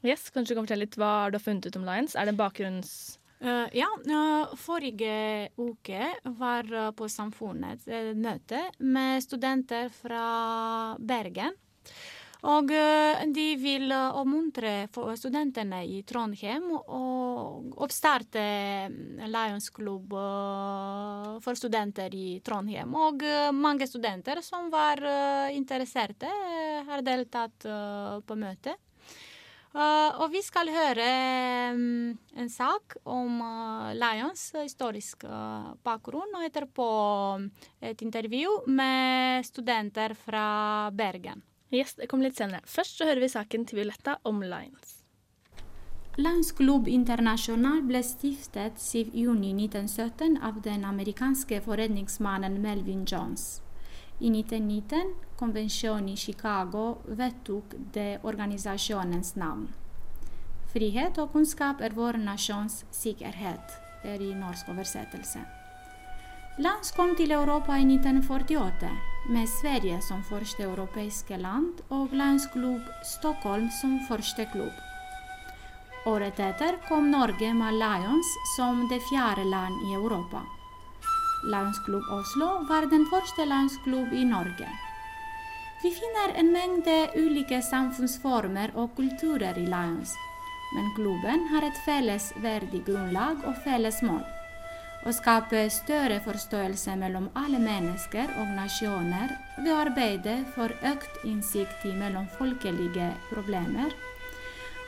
[0.05, 2.13] Yes, Kanskje du kan fortelle litt hva du har funnet ut om Lions?
[2.13, 3.17] Er det bakgrunns...
[3.41, 5.15] Uh, ja, eh, forrige
[5.59, 10.27] uke var på Samfunnet et møte med studenter fra
[11.01, 11.57] Bergen.
[12.45, 14.85] Og eh, de vil oppmuntre
[15.17, 17.01] studentene i Trondheim å
[17.81, 18.45] oppstarte
[19.25, 20.13] Lions klubb
[21.41, 22.93] for studenter i Trondheim.
[22.93, 23.25] Og
[23.57, 25.01] mange studenter som var
[25.49, 26.29] interesserte,
[26.85, 28.84] har deltatt på møtet.
[29.75, 31.05] Uh, og vi skal høre
[31.75, 36.85] um, en sak om uh, Lions historisk uh, bakgrunn, og etterpå
[37.83, 40.45] et intervju med studenter fra
[40.95, 41.43] Bergen.
[41.75, 42.63] Yes, det kommer litt senere.
[42.63, 45.01] Først så hører vi saken til Violetta om Lions.
[46.15, 53.57] Lions Club International ble stiftet 7.6.1917 av den amerikanske forredningsmannen Melvin Jones.
[54.23, 59.67] I 1919, konvensjonen i Chicago vedtok det organisasjonens navn.
[60.73, 63.77] Frihet og kunnskap er vår nasjons sikkerhet.
[64.05, 65.39] Er i norsk oversettelse.
[66.61, 68.89] Lions kom til Europa i 1948,
[69.33, 74.71] med Sverige som første europeiske land og Lions Klubb Stockholm som første klubb.
[76.05, 80.45] Året etter kom Norge med Lions som det fjerde land i Europa.
[81.49, 84.84] Lions Klubb Oslo var den første Lions Klubb i Norge.
[85.83, 90.13] Vi finner en mengde ulike samfunnsformer og kulturer i Lions,
[90.75, 94.23] men klubben har et felles verdigrunnlag og felles mål.
[95.05, 101.85] Å skape større forståelse mellom alle mennesker og nasjoner ved å arbeide for økt innsikt
[101.85, 103.93] i mellomfolkelige problemer.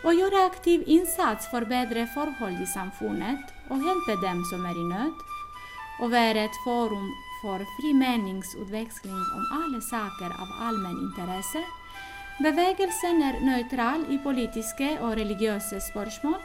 [0.08, 4.89] Å gjøre aktiv innsats for bedre forhold i samfunnet og hjelpe dem som er i
[4.89, 5.23] nød.
[6.02, 11.63] Å være et forum for fri meningsutveksling om alle saker av allmenn interesse.
[12.43, 16.38] Bevegelsen er nøytral i politiske og religiøse spørsmål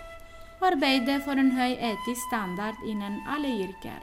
[0.63, 4.01] arbeider for en høy etisk standard innen alle yrker.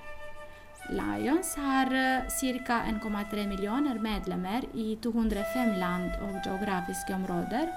[0.89, 1.91] Lions har
[2.33, 2.77] ca.
[2.89, 7.69] 1,3 millioner medlemmer i 205 land og geografiske områder,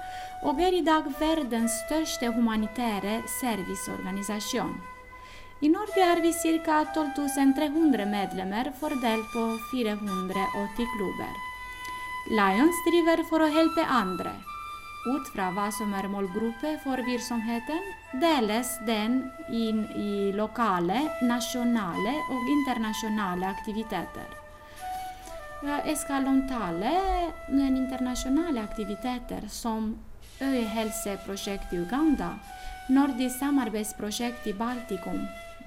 [0.43, 4.92] og er i dag verdens største humanitære serviceorganisasjon.
[5.63, 6.33] I Norge har vi
[6.65, 6.85] ca.
[6.95, 11.35] 12.300 medlemmer fordelt på 480 klubber.
[12.39, 14.33] Lions driver for å hjelpe andre.
[15.07, 17.79] Ut fra hva som er målgruppe for virksomheten,
[18.19, 19.21] deles den
[19.55, 24.35] inn i lokale, nasjonale og internasjonale aktiviteter.
[25.63, 26.91] Jeg skal omtale
[27.55, 29.95] noen internasjonale aktiviteter som
[30.43, 32.33] Øyehelseprosjekt i Uganda,
[32.91, 35.23] Nordisk samarbeidsprosjekt i Baltikum,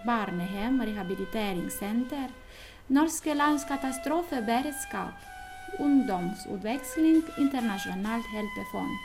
[0.05, 2.29] Barnehem rehabiliteringssenter,
[2.87, 5.31] Norske lands katastrofeberedskap,
[5.81, 8.99] Ungdomsutveksling, Internasjonalt hjelpefond,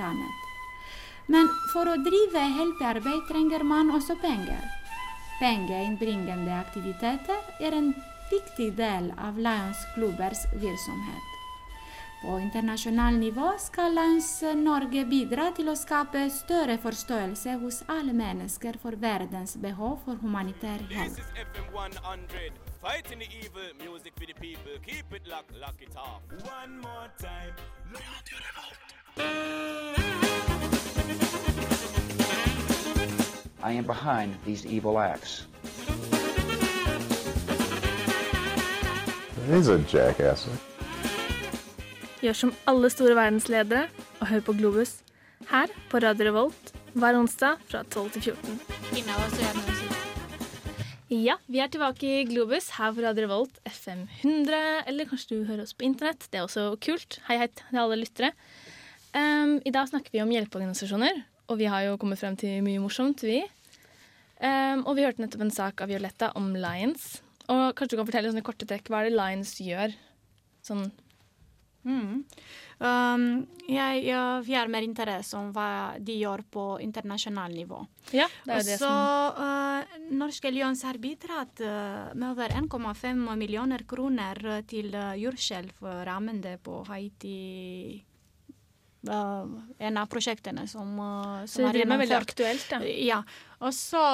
[0.00, 0.44] annet.
[1.28, 4.62] Men for å drive hjelpearbeid trenger man også penger.
[5.38, 7.90] Pengeinnbringende aktiviteter er en
[8.30, 11.37] viktig del av Lions klubbers virksomhet.
[12.22, 18.78] På internasjonalt nivå skal Lions Norge bidra til å skape større forståelse hos alle mennesker
[18.82, 21.20] for verdens behov for humanitær hjelp.
[21.44, 22.58] FM 100.
[22.82, 24.74] Fighting the evil, music for the people.
[24.86, 26.22] Keep it locked, lock it off.
[26.42, 27.54] One more time.
[33.62, 35.46] I am behind these evil acts.
[39.48, 40.48] He's a jackass.
[42.18, 43.84] Gjør som alle store verdensledere
[44.18, 44.96] og hør på Globus
[45.52, 48.58] her på Radio Revolt hver onsdag fra 12 til 14.
[51.14, 54.58] Ja, vi er tilbake i Globus her på Radio Revolt FM 100,
[54.90, 56.26] eller kanskje du hører oss på internett.
[56.26, 57.20] Det er også kult.
[57.30, 58.34] Hei, hei til alle lyttere.
[59.14, 62.82] Um, I dag snakker vi om hjelpeorganisasjoner, og vi har jo kommet frem til mye
[62.82, 63.44] morsomt, vi.
[64.42, 67.20] Um, og vi hørte nettopp en sak av Violetta om Lions.
[67.46, 69.94] Og kanskje du kan fortelle sånn i korte trekk hva er det Lions gjør?
[70.66, 70.90] Sånn
[71.88, 72.24] Mm.
[72.78, 73.22] Um,
[73.66, 77.80] jeg, jeg har mer interesse om hva de gjør på internasjonalt nivå.
[78.14, 82.54] Ja, det er jo det Så som uh, Norske Lions har bidratt uh, med over
[82.54, 88.04] 1,5 millioner kroner uh, til uh, jordskjelvrammede på Haiti.
[89.08, 92.80] Uh, en av prosjektene som, uh, Så det er veldig aktuelt, da.
[92.86, 93.20] Ja.
[93.58, 94.04] Og så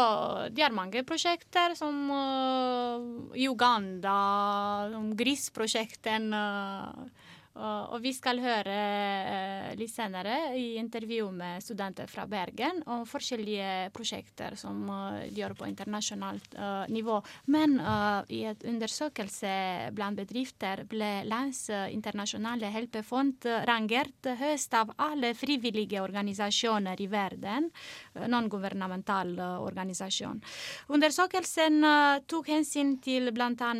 [0.56, 6.32] det er mange prosjekter som uh, i Uganda, som grisprosjekten.
[6.32, 7.23] Uh,
[7.54, 13.04] og og vi skal høre uh, litt senere i intervju med studenter fra Bergen om
[13.06, 17.20] forskjellige prosjekter som uh, gjør på internasjonalt uh, nivå.
[17.54, 19.52] Men uh, i et undersøkelse
[19.94, 27.70] blant bedrifter ble Lands internasjonale hjelpefond rangert høyest av alle frivillige organisasjoner i verden.
[28.14, 29.32] non-governamental
[29.64, 30.40] organisasjon.
[30.88, 31.84] Undersøkelsen
[32.30, 33.72] tok hensyn til bl.a.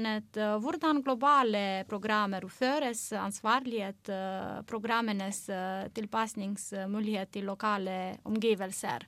[0.63, 9.07] Hvordan globale programmer føres, ansvarlighet, uh, programmenes uh, tilpasningsmulighet til lokale omgivelser.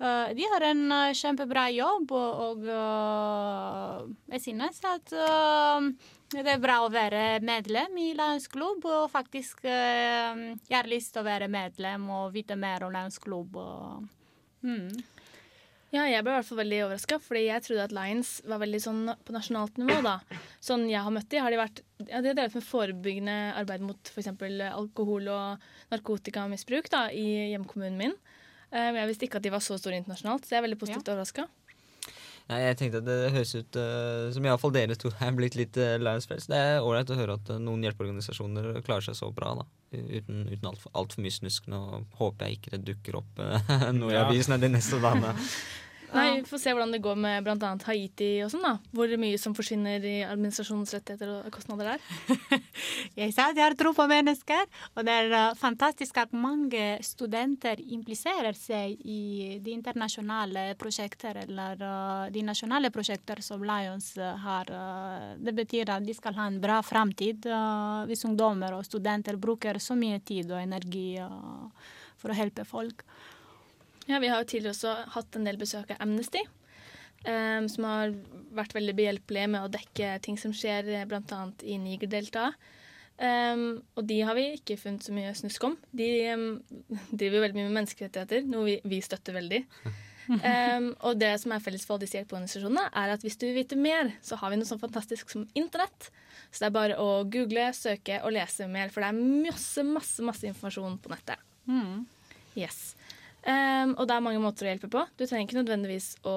[0.00, 2.64] Uh, de har en kjempebra jobb, og
[4.32, 5.12] jeg synes at
[6.28, 11.28] det er bra å være medlem i landsklubb, og faktisk jeg har lyst til å
[11.28, 13.56] være medlem og vite mer om landsklubb.
[13.58, 14.08] Klubb.
[14.62, 15.17] Mm.
[15.90, 18.80] Ja, jeg ble i hvert fall veldig overraska, fordi jeg trodde at Lions var veldig
[18.84, 20.02] sånn på nasjonalt nivå.
[20.04, 20.18] da.
[20.60, 23.80] Sånn jeg har møtt de, har de vært ja, de har drevet med forebyggende arbeid
[23.86, 24.28] mot f.eks.
[24.68, 25.64] alkohol- og
[25.94, 28.12] narkotikamisbruk da, i hjemkommunen min.
[28.70, 30.78] Eh, Men jeg visste ikke at de var så store internasjonalt, så jeg er veldig
[30.82, 31.48] positivt overraska.
[32.48, 35.76] Nei, jeg tenkte at det høres ut uh, som iallfall dere to er blitt litt
[35.76, 36.46] uh, Lions Friends.
[36.48, 39.66] Det er ålreit å høre at uh, noen hjelpeorganisasjoner klarer seg så bra, da.
[39.92, 41.68] Uten, uten altfor alt for mye snusk.
[41.68, 41.82] Nå
[42.16, 43.60] håper jeg ikke det dukker opp uh,
[44.00, 44.24] noe i Ja.
[44.30, 45.34] avisene de neste dagene.
[46.14, 47.70] Nei, Vi får se hvordan det går med bl.a.
[47.84, 48.64] Haiti og sånn.
[48.64, 48.74] da.
[48.96, 52.60] Hvor mye som forsvinner i administrasjonsrettigheter og kostnader der.
[53.20, 56.98] Jeg sa at jeg har tro på mennesker, og det er uh, fantastisk at mange
[57.04, 64.32] studenter impliserer seg i de internasjonale prosjekter eller uh, de nasjonale prosjekter som Lions uh,
[64.44, 64.70] har.
[65.42, 67.46] Det betyr at de skal ha en bra framtid
[68.08, 71.18] hvis ungdommer og studenter bruker så mye tid og energi
[72.18, 73.04] for å hjelpe folk.
[74.08, 76.42] Ja, Vi har jo tidligere også hatt en del besøk av Amnesty.
[77.26, 78.12] Um, som har
[78.54, 81.40] vært veldig behjelpelige med å dekke ting som skjer eh, bl.a.
[81.66, 82.54] i Niger-deltaet.
[83.18, 85.74] Um, og de har vi ikke funnet så mye snusk om.
[85.90, 86.44] De um,
[87.10, 89.64] driver veldig mye med menneskerettigheter, noe vi, vi støtter veldig.
[90.28, 93.58] Um, og det som er felles for alle disse hjelpeorganisasjonene, er at hvis du vil
[93.62, 96.10] vite mer, så har vi noe sånn fantastisk som internett.
[96.52, 100.22] Så det er bare å google, søke og lese mer, for det er masse, masse,
[100.24, 101.42] masse informasjon på nettet.
[101.68, 102.04] Mm.
[102.58, 102.92] Yes.
[103.46, 105.04] Um, og det er mange måter å hjelpe på.
[105.16, 106.36] Du trenger ikke nødvendigvis å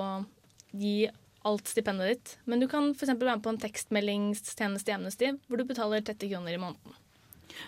[0.72, 1.10] gi
[1.47, 3.16] alt stipendet ditt, men du kan f.eks.
[3.16, 6.99] være med på en tekstmeldingstjeneste i Amnesty hvor du betaler 30 kroner i måneden.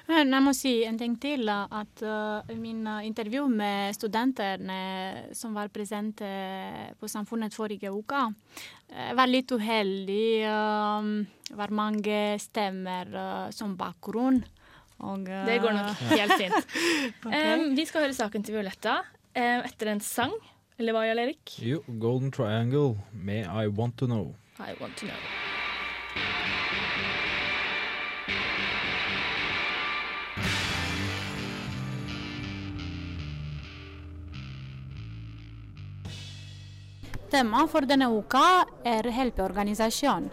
[0.07, 1.49] Jeg må si en ting til.
[1.49, 8.23] at uh, Min uh, intervju med studentene som var present uh, på Samfunnet forrige uke,
[9.17, 10.45] var litt uheldig.
[11.49, 13.09] Det var mange stemmer
[13.55, 14.43] som bakgrunn.
[15.03, 16.75] Og, uh, Det går nok helt fint.
[17.25, 17.57] okay.
[17.57, 19.01] Um, vi skal høre saken til Violetta
[19.33, 20.33] etter en sang.
[20.77, 21.57] Eller hva, Jarl Erik?
[21.61, 24.33] Jo, Golden Triangle med I Want To Know.
[24.59, 25.17] I want to know.
[37.33, 38.43] Temaet for denne uka
[38.85, 40.27] er hjelpeorganisasjon.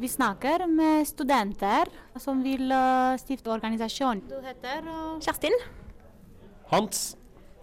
[0.00, 4.24] Vi snakker med studenter som vil eh, stifte organisasjon.
[4.24, 4.88] Du heter
[5.20, 5.60] Kjerstin.
[6.72, 7.10] Hans.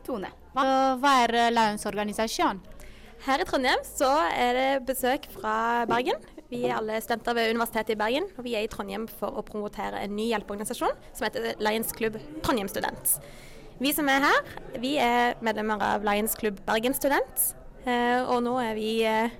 [0.05, 0.29] Tone.
[0.53, 2.59] Hva, er eh, Lions organisasjon?
[3.23, 6.19] Her i Trondheim så er det besøk fra Bergen.
[6.51, 9.43] Vi er alle studenter ved Universitetet i Bergen, og vi er i Trondheim for å
[9.47, 13.15] promotere en ny hjelpeorganisasjon som heter Lions Klubb Trondheim Student.
[13.81, 14.51] Vi som er her,
[14.83, 17.47] vi er medlemmer av Lions Klubb Bergen Student,
[17.87, 19.33] eh, og nå er vi eh,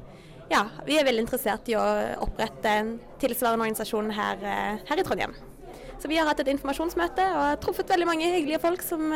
[0.50, 1.86] ja, vi er veldig interessert i å
[2.26, 4.42] opprette en tilsvarende organisasjon her,
[4.90, 5.38] her i Trondheim.
[6.02, 9.14] Så vi har hatt et informasjonsmøte og truffet veldig mange hyggelige folk som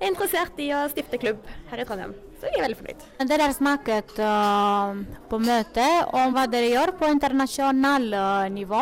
[0.00, 2.14] er interessert i å stifte klubb her i Trondheim.
[2.40, 3.06] Så vi er veldig fornøyd.
[3.28, 8.80] Dere har snakket uh, på møtet om hva dere gjør på internasjonalt uh, nivå.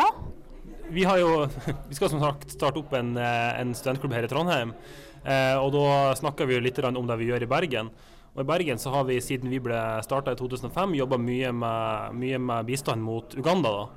[0.89, 1.33] Vi, har jo,
[1.89, 4.73] vi skal som sagt starte opp en, eh, en studentklubb her i Trondheim.
[5.21, 7.91] Eh, og da snakker vi jo litt om det vi gjør i Bergen.
[8.33, 12.15] Og I Bergen så har vi siden vi ble starta i 2005 jobba mye, med-
[12.15, 13.69] mye med bistand mot Uganda.
[13.69, 13.87] da.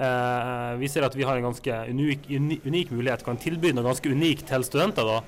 [0.00, 2.30] Eh, vi ser at vi har en ganske unik,
[2.64, 5.04] unik mulighet, kan tilby noe ganske unikt til studenter.
[5.04, 5.20] da.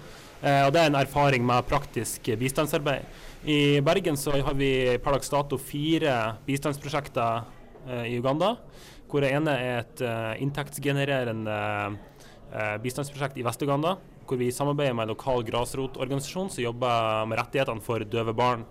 [0.42, 3.06] Eh, og Det er en erfaring med praktisk bistandsarbeid.
[3.46, 7.44] I Bergen så har vi per dags dato fire bistandsprosjekter
[7.86, 8.56] eh, i Uganda.
[9.06, 11.58] Hvor det ene er et eh, inntektsgenererende
[12.50, 13.96] eh, bistandsprosjekt i Vest-Uganda.
[14.26, 18.66] Hvor vi samarbeider med en lokal grasrotorganisasjon som jobber med rettighetene for døve barn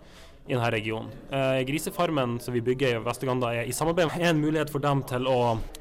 [0.47, 1.11] i denne regionen.
[1.29, 5.03] Eh, grisefarmen som vi bygger i Vest-Uganda er i samarbeid med en mulighet for dem
[5.07, 5.37] til å,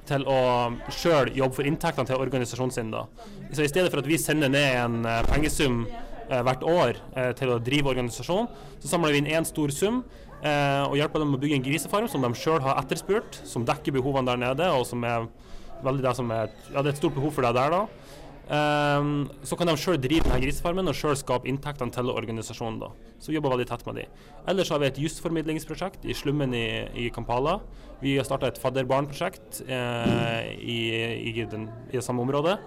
[0.08, 0.40] til å
[0.92, 2.92] sjøl jobbe for inntektene til organisasjonen sin.
[2.92, 3.06] Da.
[3.50, 7.30] Så i stedet for at vi sender ned en eh, pengesum eh, hvert år eh,
[7.38, 8.50] til å drive organisasjonen,
[8.82, 10.02] så samler vi inn én stor sum
[10.44, 13.96] eh, og hjelper dem å bygge en grisefarm som de sjøl har etterspurt, som dekker
[13.96, 15.24] behovene der nede, og som er
[15.80, 17.99] det som er Ja, det er et stort behov for det der, da.
[18.50, 22.80] Ehm, så kan de sjøl drive denne grisefarmen og sjøl skape inntektene til organisasjonen.
[22.82, 22.90] da.
[23.22, 24.06] Så vi jobber veldig tett med de.
[24.50, 26.66] Ellers har vi et jusformidlingsprosjekt i slummen i,
[27.06, 27.60] i Kampala.
[28.02, 30.80] Vi har starta et fadder-barn-prosjekt eh, i,
[31.30, 32.58] i, den, i det samme området.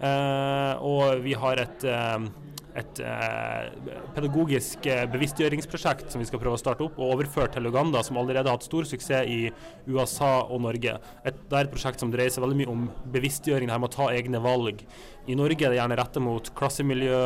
[0.00, 2.28] Eh, og vi har et, eh,
[2.76, 7.68] et eh, pedagogisk eh, bevisstgjøringsprosjekt som vi skal prøve å starte opp og overføre til
[7.70, 9.50] Uganda, som allerede har hatt stor suksess i
[9.88, 10.98] USA og Norge.
[11.24, 13.92] Et, det er et prosjekt som dreier seg veldig mye om bevisstgjøring, det her med
[13.92, 14.84] å ta egne valg.
[15.26, 17.20] I Norge er det gjerne rettet mot klassemiljø,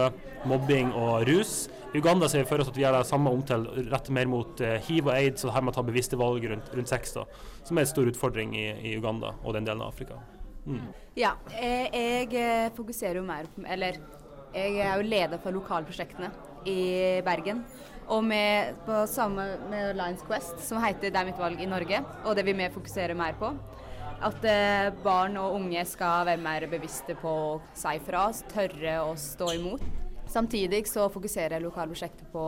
[0.49, 1.69] mobbing og rus.
[1.93, 4.29] I Uganda ser vi for oss at vi gjør det samme om til rettet mer
[4.31, 6.93] mot eh, hiv og aids, og det her med å ta bevisste valg rundt, rundt
[6.93, 7.27] sex, da,
[7.67, 10.17] som er en stor utfordring i, i Uganda og den delen av Afrika.
[10.65, 10.87] Mm.
[11.19, 13.97] Ja, eh, jeg eh, fokuserer jo mer på Eller
[14.53, 16.31] jeg er jo leder for lokalprosjektene
[16.69, 16.81] i
[17.27, 17.65] Bergen.
[18.11, 22.05] Og med, på samme med Lions Quest, som heter 'Det er mitt valg i Norge',
[22.25, 23.53] og det vil vi fokusere mer på.
[24.21, 29.15] At eh, barn og unge skal være mer bevisste på å si fra, tørre å
[29.17, 29.85] stå imot.
[30.31, 32.45] Samtidig så fokuserer lokalprosjektet på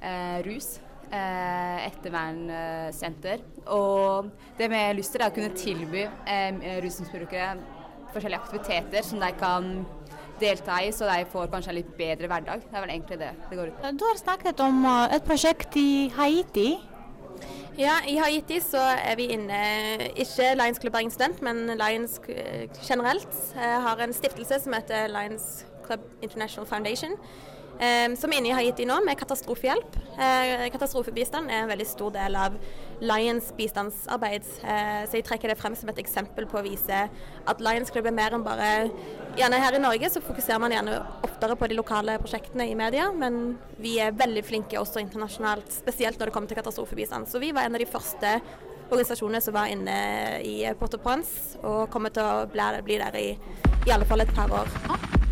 [0.00, 0.78] eh, rus.
[1.14, 3.42] Eh, ettervernsenter.
[3.76, 7.52] Og det vi har lyst til, er å kunne tilby eh, rusmisbrukere
[8.14, 9.68] forskjellige aktiviteter som de kan
[10.40, 12.64] delta i, så de får kanskje en litt bedre hverdag.
[12.64, 13.92] Det er vel egentlig det det går ut på.
[14.00, 16.68] Du har snakket om eh, et prosjekt i Haiti.
[17.74, 19.56] Ja, i Haiti så er vi inne
[20.14, 22.20] ikke Lions Club Bergen Student, men Lions
[22.86, 23.34] generelt.
[23.56, 27.16] Jeg har en stiftelse som heter Lions Club International Foundation.
[27.74, 29.96] Som er inne i Haiti nå med katastrofehjelp.
[30.14, 32.54] Eh, katastrofebistand er en veldig stor del av
[33.02, 34.46] Lions bistandsarbeid.
[34.62, 38.06] Eh, så jeg trekker det frem som et eksempel på å vise at Lions Club
[38.06, 38.70] er mer enn bare
[39.34, 43.08] Gjerne her i Norge så fokuserer man gjerne oftere på de lokale prosjektene i media,
[43.10, 47.26] men vi er veldig flinke også internasjonalt, spesielt når det kommer til katastrofebistand.
[47.26, 48.36] Så vi var en av de første
[48.84, 49.98] organisasjonene som var inne
[50.46, 53.28] i Port-au-Prince, og kommer til å bli der i
[53.84, 55.23] i alle fall et par år.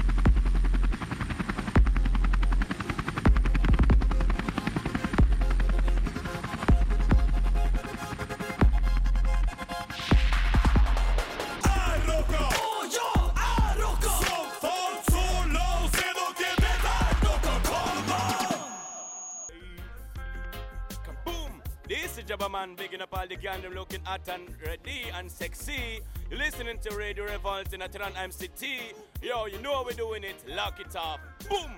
[22.33, 26.01] Jabba Man, bigging up all the gang, them looking hot and ready and sexy.
[26.31, 28.95] You're listening to Radio Revolt in Atran MCT.
[29.21, 30.41] Yo, you know how we're doing it.
[30.49, 31.21] Lock it up.
[31.51, 31.77] Boom!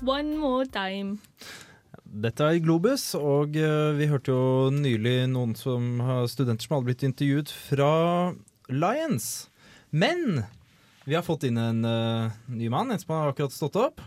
[0.00, 1.20] One more time.
[2.08, 6.88] Dette er Globus, og eh, vi hørte jo nylig noen som har studenter som hadde
[6.88, 7.92] blitt intervjuet fra
[8.72, 9.50] Lions.
[9.92, 10.46] Men
[11.04, 14.00] vi har fått inn en uh, ny mann, en som har akkurat stått opp.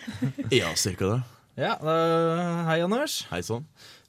[0.52, 1.20] Ja, cirka det.
[1.56, 3.22] Ja, uh, Hei, Anders.
[3.32, 3.64] Hei sann.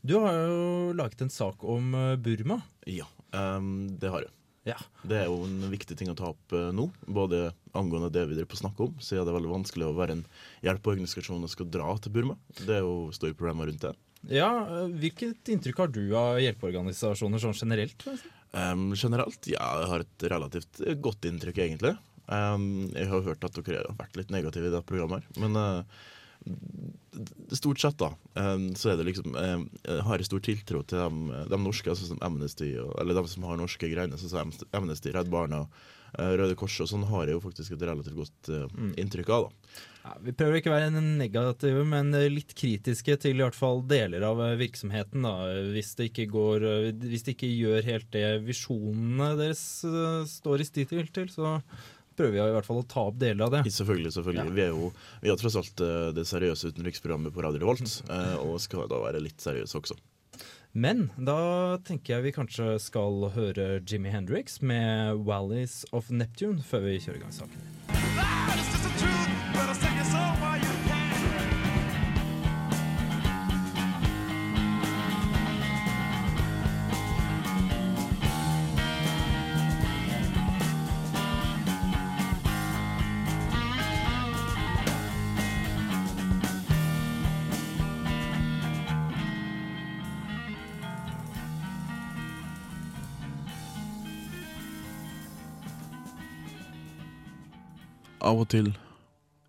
[0.06, 2.60] Du har jo laget en sak om eh, Burma.
[2.86, 4.32] Ja, um, det har jeg.
[4.66, 4.76] Ja.
[5.06, 8.46] Det er jo en viktig ting å ta opp eh, nå, både angående det vi
[8.50, 10.24] på snakke om, det er veldig vanskelig å være en
[10.66, 12.38] hjelpeorganisasjon og skal dra til Burma.
[12.58, 13.94] Det er jo store problemer rundt det.
[14.34, 18.06] Ja, eh, Hvilket inntrykk har du av hjelpeorganisasjoner sånn generelt?
[18.56, 21.96] Um, generelt, ja, jeg har et relativt godt inntrykk, egentlig.
[22.26, 25.72] Um, jeg har hørt at dere har vært litt negative i det programmet, men d-
[27.56, 31.26] stort sett da, ehm, så er det liksom ehm, Jeg har stor tiltro til dem,
[31.50, 35.32] de norske, altså som Amnesty, eller de som har norske greiene, sånn som Amnesty- Redd
[35.32, 35.66] Barna,
[36.18, 39.50] eh, Røde Kors og sånn, har jeg jo faktisk et relativt godt eh, inntrykk av.
[39.50, 39.84] da.
[40.06, 43.82] Ja, vi prøver ikke å være negative, men eh, litt kritiske til i hvert fall
[43.90, 45.26] deler av eh, virksomheten.
[45.26, 45.34] Da.
[45.74, 50.62] Hvis, det ikke går, eh, hvis det ikke gjør helt det visjonene deres eh, står
[50.62, 51.56] i stil til, så
[52.18, 53.64] prøver vi i hvert fall å ta opp deler av det.
[53.76, 54.14] Selvfølgelig.
[54.18, 54.56] selvfølgelig.
[54.56, 54.92] Vi er jo
[55.22, 59.02] vi har tross alt eh, det seriøse utenriksprogrammet på Radio Revolt, eh, og skal da
[59.04, 60.00] være litt seriøse også.
[60.76, 66.90] Men da tenker jeg vi kanskje skal høre Jimmy Hendrix med Wallis of Neptune' før
[66.90, 68.75] vi kjører i gang saken.
[98.26, 98.72] Av og til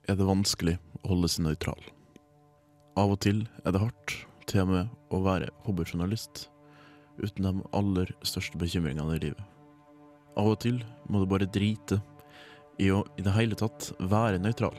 [0.05, 1.79] er det vanskelig å holde seg nøytral.
[3.01, 4.13] Av og til er det hardt,
[4.45, 6.43] til og med å være hobbyjournalist,
[7.17, 9.41] uten de aller største bekymringene i livet.
[10.37, 12.03] Av og til må du bare drite
[12.77, 14.77] i å i det hele tatt være nøytral.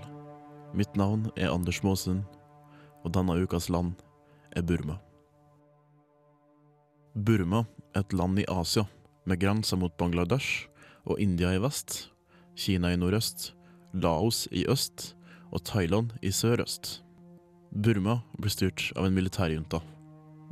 [0.78, 2.22] Mitt navn er Anders Maasen,
[3.02, 3.98] og denne ukas land
[4.54, 5.02] er Burma.
[7.18, 8.86] Burma er et land i Asia,
[9.26, 10.70] med grenser mot Bangladesh
[11.10, 12.12] og India i vest,
[12.58, 13.57] Kina i nordøst,
[13.94, 15.14] Laos i øst
[15.52, 17.02] og Thailand i sørøst.
[17.72, 19.82] Burma blir styrt av en militærjunta.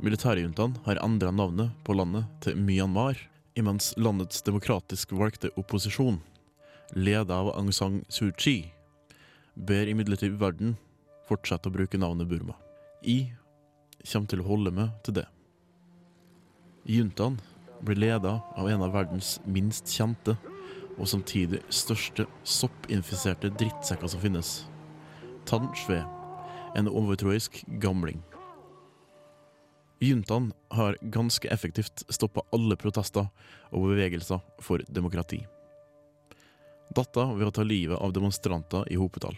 [0.00, 3.16] Militærjuntaen har endra navnet på landet til Myanmar,
[3.56, 6.20] imens landets demokratisk valgte opposisjon,
[6.92, 8.72] ledet av Aung San Suu Kyi,
[9.56, 10.76] ber imidlertid verden
[11.28, 12.54] fortsette å bruke navnet Burma.
[13.02, 13.32] I
[14.06, 15.26] kommer til å holde med til det.
[16.86, 17.40] Juntaen
[17.82, 20.36] blir ledet av en av verdens minst kjente
[20.96, 24.52] og samtidig største soppinfiserte drittsekker som finnes.
[25.46, 26.00] Tan Shwe,
[26.76, 28.22] en overtroisk gamling.
[30.02, 33.28] Juntaen har ganske effektivt stoppa alle protester
[33.72, 35.40] og bevegelser for demokrati.
[36.96, 39.36] Datta ved å ta livet av demonstranter i hopetall.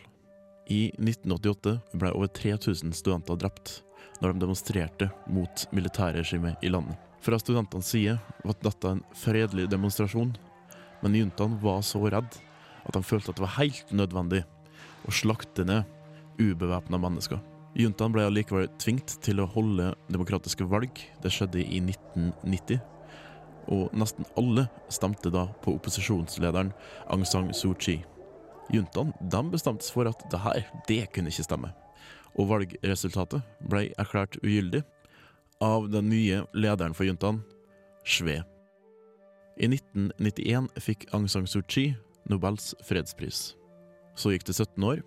[0.69, 3.79] I 1988 ble over 3000 studenter drept
[4.21, 6.99] når de demonstrerte mot militærregimet i landet.
[7.23, 10.35] Fra studentenes side var dette en fredelig demonstrasjon,
[11.03, 12.39] men juntaen var så redd
[12.89, 14.43] at de følte at det var helt nødvendig
[15.07, 15.87] å slakte ned
[16.39, 17.41] ubevæpna mennesker.
[17.79, 21.03] Juntaen ble allikevel tvingt til å holde demokratiske valg.
[21.23, 22.81] Det skjedde i 1990.
[23.69, 26.73] Og nesten alle stemte da på opposisjonslederen
[27.13, 28.01] Aung San Suu Kyi.
[28.73, 29.13] Juntaen
[29.53, 31.73] bestemte seg for at det her, det kunne ikke stemme.
[32.39, 34.85] Og valgresultatet ble erklært ugyldig.
[35.61, 37.41] av den nye lederen for juntaen,
[38.07, 38.45] Shwe.
[39.59, 41.97] I 1991 fikk Aung San Suu Kyi
[42.31, 43.57] Nobels fredspris.
[44.15, 45.01] Så gikk det 17 år,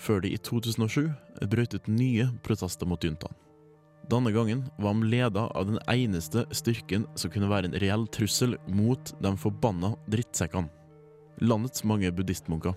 [0.00, 1.10] før de i 2007
[1.52, 3.36] brøt ut nye protester mot juntaen.
[4.08, 8.56] Denne gangen var de leda av den eneste styrken som kunne være en reell trussel
[8.72, 10.72] mot de forbanna drittsekkene.
[11.44, 12.72] Landets mange buddhistmunker.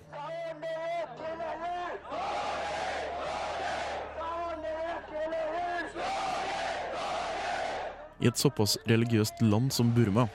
[8.20, 10.28] I et såpass religiøst land som Burma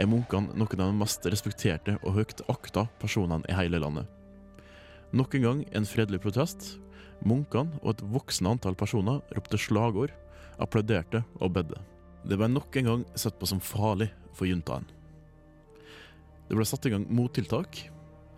[0.00, 4.08] er munkene noen av de mest respekterte og høyt akta personene i hele landet.
[5.12, 6.76] Nok en gang en fredelig protest.
[7.26, 10.12] Munkene og et voksende antall personer ropte slagord,
[10.62, 11.76] applauderte og bedde.
[12.24, 14.86] Det ble nok en gang sett på som farlig for juntaen.
[16.48, 17.84] Det ble satt i gang mottiltak.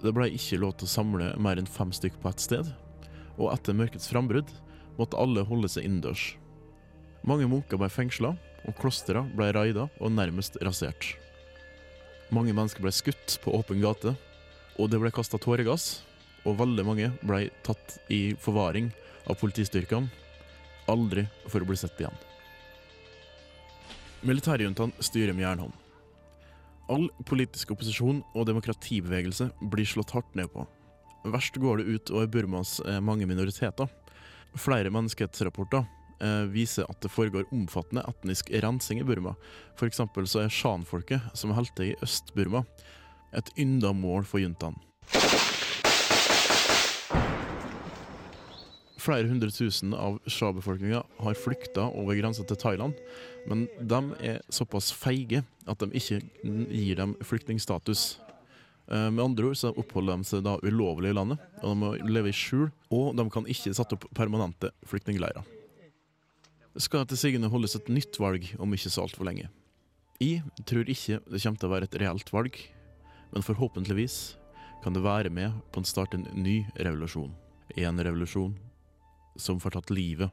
[0.02, 2.72] Det ble ikke lov til å samle mer enn fem stykk på ett sted.
[3.38, 4.50] Og etter mørkets frambrudd
[4.98, 6.32] måtte alle holde seg innendørs.
[7.22, 8.34] Mange munker ble fengsla,
[8.66, 11.21] og klostra ble raida og nærmest rasert.
[12.32, 14.14] Mange mennesker ble skutt på åpen gate,
[14.80, 16.00] og det ble kasta tåregass.
[16.48, 18.88] Og veldig mange ble tatt i forvaring
[19.30, 20.08] av politistyrkene,
[20.90, 22.16] aldri for å bli sett igjen.
[24.26, 25.76] Militærjuntaen styrer med jernhånd.
[26.90, 30.64] All politisk opposisjon og demokratibevegelse blir slått hardt ned på.
[31.30, 33.86] Verst går det ut over Burmas eh, mange minoriteter.
[34.58, 35.86] Flere menneskerettsrapporter
[36.52, 39.34] viser at det foregår omfattende etnisk rensing i Burma.
[39.82, 42.62] Eksempel så er shan-folket, som er helter i Øst-Burma,
[43.34, 44.76] et ynda mål for juntaen.
[49.02, 53.00] Flere hundre tusen av sja-befolkninga har flykta over grensa til Thailand,
[53.50, 56.20] men de er såpass feige at de ikke
[56.70, 58.20] gir dem flyktningstatus.
[58.86, 61.90] Eh, Med andre ord så oppholder de seg da ulovlig i landet, og de må
[62.14, 65.42] leve i skjul, og de kan ikke sette opp permanente flyktningleirer.
[66.80, 69.50] Skal til sigende holdes et nytt valg om ikke så altfor lenge.
[70.22, 72.56] Jeg tror ikke det kommer til å være et reelt valg,
[73.32, 74.36] men forhåpentligvis
[74.84, 77.34] kan det være med på å starte en ny revolusjon.
[77.76, 78.54] En revolusjon
[79.40, 80.32] som får tatt livet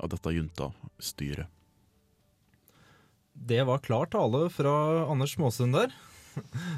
[0.00, 1.48] av dette junta-styret.
[3.32, 4.72] Det var klar tale fra
[5.08, 5.92] Anders Måsund der.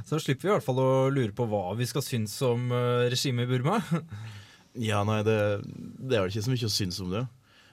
[0.09, 3.09] Så slipper vi i hvert fall å lure på hva vi skal synes om eh,
[3.13, 3.81] regimet i Burma.
[4.79, 5.35] Ja, nei, det,
[6.01, 7.27] det er vel ikke så mye å synes om det.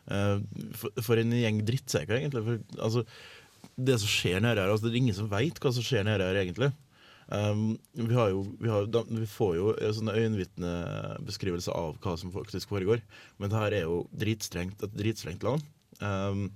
[0.09, 0.37] Eh,
[0.73, 2.45] for, en gjeng drittsekker, egentlig.
[2.45, 3.05] For, altså,
[3.79, 6.25] det som skjer nede her, altså, det er ingen som veit hva som skjer nede
[6.25, 6.71] her, egentlig.
[7.29, 12.33] Um, vi, jo, vi, har, da, vi får jo en øyenvitnebeskrivelser øyenvitnebeskrivelse av hva som
[12.33, 13.03] faktisk foregår.
[13.37, 15.61] Men det her er jo dritstrengt, et dritstrengt land.
[16.01, 16.47] Um,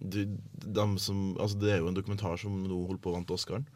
[0.00, 0.24] de,
[0.64, 3.68] de som, altså det er jo en dokumentar som nå holder på å vant Oscaren.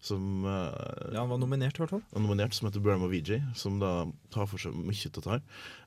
[0.00, 2.04] Som, uh, Ja, han var nominert, i hvert fall.
[2.16, 5.40] nominert, som heter Burma VG, som da tar for seg mye av dette.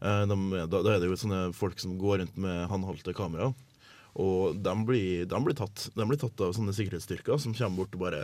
[0.05, 0.37] Eh, de,
[0.69, 3.49] da, da er det jo sånne folk som går rundt med håndholdte kamera.
[4.21, 7.95] Og de blir, de blir tatt De blir tatt av sånne sikkerhetsstyrker som kommer bort
[7.97, 8.19] og bare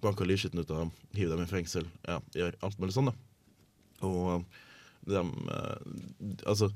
[0.00, 3.18] banker lysskitten ut av dem, hiver dem i fengsel, ja, gjør alt mulig sånn, da.
[4.08, 4.46] Og
[5.04, 6.70] de, eh, altså,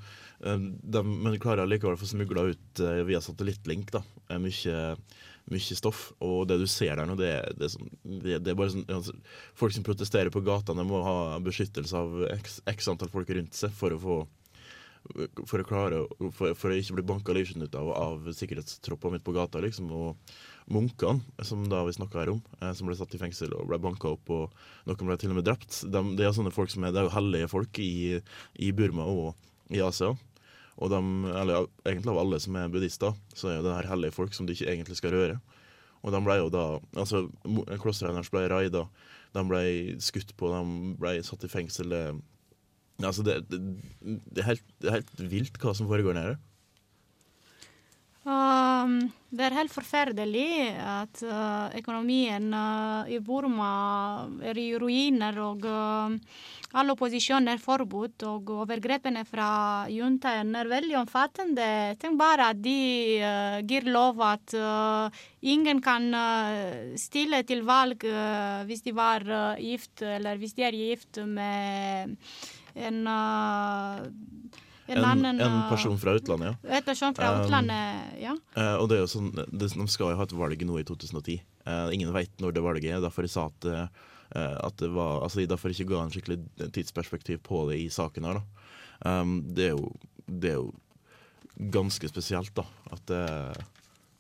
[0.44, 4.36] eh, de, Men de klarer likevel å få smugla ut eh, via satellittlink da, eh,
[4.42, 4.82] mye,
[5.52, 6.08] mye stoff.
[6.24, 9.14] Og det du ser der nå, det, det, sånn, det, det er bare sånn altså,
[9.58, 13.56] Folk som protesterer på gata, de må ha beskyttelse av x, x antall folk rundt
[13.58, 14.18] seg for å få
[15.46, 16.00] for å klare
[16.34, 19.60] for, for å ikke bli banka lysen ut av, av sikkerhetstropper midt på gata.
[19.62, 20.16] liksom, Og
[20.74, 23.78] munkene, som da vi snakka her om, eh, som ble satt i fengsel og ble
[23.82, 24.56] banka opp, og
[24.88, 27.08] noen ble til og med drept, de, det er sånne folk som er, det er
[27.08, 28.18] jo hellige folk i,
[28.60, 29.32] i Burma og
[29.72, 30.14] i Asia.
[30.78, 30.98] Og de,
[31.34, 34.46] eller egentlig av alle som er buddhister, så er jo det her hellige folk som
[34.46, 35.38] du ikke egentlig skal røre.
[36.06, 36.64] Og de ble jo da
[36.94, 37.24] altså
[37.82, 38.84] Klostrene deres ble raida,
[39.34, 39.62] de ble
[40.02, 41.94] skutt på, de ble satt i fengsel.
[43.02, 43.58] Altså det, det,
[44.04, 46.38] det, er helt, det er helt vilt hva som foregår nede.
[48.28, 55.64] Um, det er helt forferdelig at uh, økonomien uh, i Burma er i ruiner, og
[55.64, 56.12] uh,
[56.76, 59.48] all opposisjon er forbudt, og overgrepene fra
[59.88, 61.70] juntaen er veldig omfattende.
[62.02, 62.76] Tenk bare at de
[63.22, 68.04] uh, gir lov at uh, ingen kan uh, stille til valg
[68.68, 69.24] hvis de var
[69.56, 72.16] gift, eller hvis de er gift med
[72.76, 73.06] en
[74.96, 76.76] en, En, uh, person fra utlandet, ja.
[76.78, 78.34] En person fra Um, utlandet, ja.
[78.56, 80.86] Eh, og det er jo sånn, det, De skal jo ha et valg nå i
[80.88, 81.38] 2010.
[81.68, 83.04] Eh, ingen vet når det valget er.
[83.04, 86.72] Derfor jeg sa at, eh, at det var Altså jeg derfor ikke ga en skikkelig
[86.72, 88.40] tidsperspektiv på det i saken her.
[88.40, 88.44] da.
[89.06, 89.92] Um, det, er jo,
[90.26, 90.72] det er jo
[91.70, 92.64] ganske spesielt, da.
[92.90, 93.22] At det,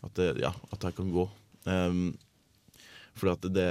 [0.04, 1.28] at det, ja, at det kan gå.
[1.66, 2.16] Um,
[3.20, 3.68] for at det,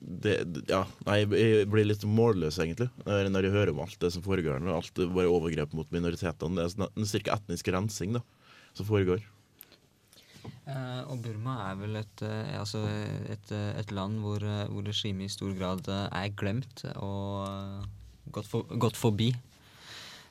[0.00, 0.36] det
[0.70, 4.60] Ja, nei, jeg blir litt målløs, egentlig, når jeg hører om alt det som foregår.
[4.62, 6.56] og alt bare overgrep mot minoritetene.
[6.58, 8.22] Det er sånn- en cirka etnisk rensing da,
[8.74, 9.22] som foregår.
[10.66, 12.82] Eh, og Burma er vel et, eh, altså
[13.30, 17.86] et, eh, et land hvor, eh, hvor regimet i stor grad eh, er glemt og
[18.34, 19.32] gått, for, gått forbi.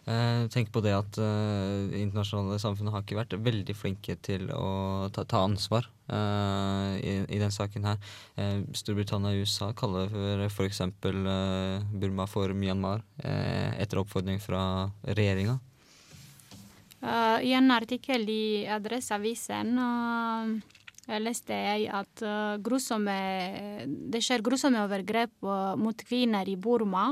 [0.06, 5.08] Eh, tenk på det at eh, internasjonale samfunnet har ikke vært veldig flinke til å
[5.14, 7.98] ta, ta ansvar eh, i, i den saken her.
[8.38, 10.14] Eh, Storbritannia og USA kaller
[10.50, 10.84] f.eks.
[11.06, 15.58] Uh, Burma for Myanmar eh, etter oppfordring fra regjeringa.
[17.02, 20.76] Uh, I en artikkel i Adresseavisen uh,
[21.22, 23.16] leste jeg at eh, grusomme,
[23.86, 27.12] det skjer grusomme overgrep eh, mot kvinner i Burma.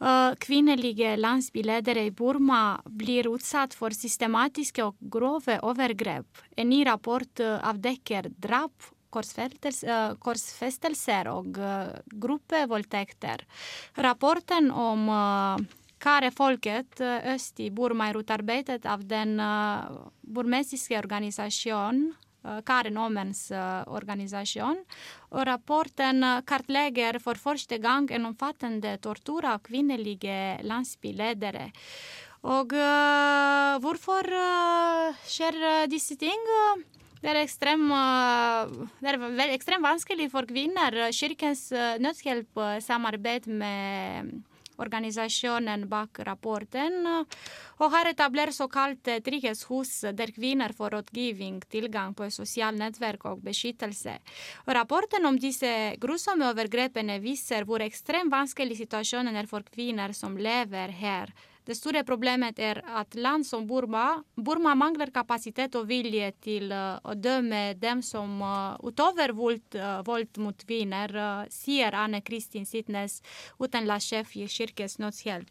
[0.00, 6.24] Uh, kvinnelige landsbyledere i Burma blir utsatt for systematiske og grove overgrep.
[6.56, 8.72] En ny rapport uh, avdekker drap,
[9.12, 11.52] korsfestelser, uh, og
[12.24, 13.44] gruppevoldtekter.
[14.00, 15.04] Rapporten om
[16.00, 19.36] Karefolket øst i Burma er utarbeidet av den
[20.22, 22.14] burmesiske organisasjonen
[22.44, 24.84] uh, Karen Omens uh, organisasjon.
[25.30, 31.70] Og rapporten uh, kartlegger for første gang en omfattende tortur av kvinnelige landsbyledere.
[32.46, 36.48] Og uh, hvorfor uh, skjer uh, disse ting?
[36.70, 36.80] Uh,
[37.20, 40.94] Det er, ekstrem, uh, det er vel- ekstremt vanskelig for kvinner.
[41.12, 44.38] Kirkens uh, Nødhjelp uh, samarbeid med
[44.80, 47.06] organisasjonen bak rapporten,
[47.80, 53.44] og har etablert såkalt uh, trygghetshus der kvinner får rådgivning, tilgang på sosiale nettverk og
[53.44, 54.18] beskyttelse.
[54.66, 55.70] Rapporten om disse
[56.00, 61.32] grusomme overgrepene viser hvor ekstremt vanskelig situasjonen er for kvinner som lever her.
[61.70, 66.98] Det store problemet er at land som Burma, Burma mangler kapasitet og vilje til uh,
[67.06, 68.40] å dømme dem som
[68.82, 71.14] utover utøver vold, uh, vold mot kvinner,
[71.52, 73.20] sier Anne Kristin Sitnes,
[73.60, 75.50] utenlandssjef i Kirkens Nødshjelp.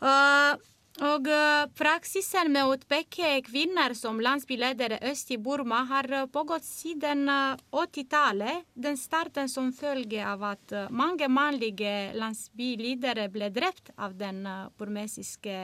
[0.00, 0.56] Uh,
[1.00, 6.66] og uh, praksisen med å utpeke kvinner som landsbyledere øst i Burma har uh, pågått
[6.66, 8.66] siden uh, 80-tallet.
[8.74, 14.42] Den starten som følge av at mange mannlige landsbyledere ble drept av den
[14.78, 15.56] burmesiske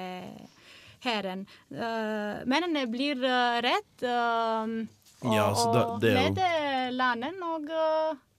[1.05, 1.45] hæren.
[1.71, 3.61] Mennene blir uh,
[5.21, 7.71] og, Ja, det- og det leder landet, og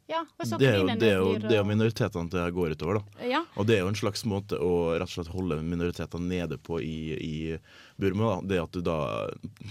[0.07, 3.25] ja, Det er jo, det er jo, det er jo minoritetene det går utover, da.
[3.27, 3.41] Ja.
[3.59, 6.79] Og det er jo en slags måte å rett og slett holde minoritetene nede på
[6.79, 7.35] i, i
[7.99, 8.37] Burma.
[8.37, 8.37] Da.
[8.53, 8.97] Det at du da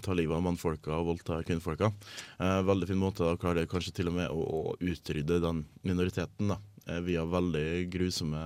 [0.04, 1.88] tar livet av mannfolka og voldtar kvinnfolka.
[2.36, 6.52] Eh, veldig fin måte å klare kanskje til og med å, å utrydde den minoriteten
[6.52, 8.44] da, eh, via veldig grusomme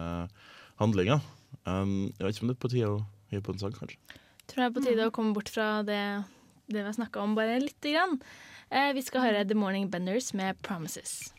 [0.79, 1.27] handlinger.
[1.67, 3.03] Um, jeg vet ikke om det er på tide å
[3.35, 3.99] gi på en sang, kanskje.
[4.47, 6.01] Tror jeg er på tide å komme bort fra det,
[6.71, 8.17] det vi har snakka om, bare lite grann.
[8.71, 11.33] Eh, vi skal høre The Morning Benders med 'Promises'.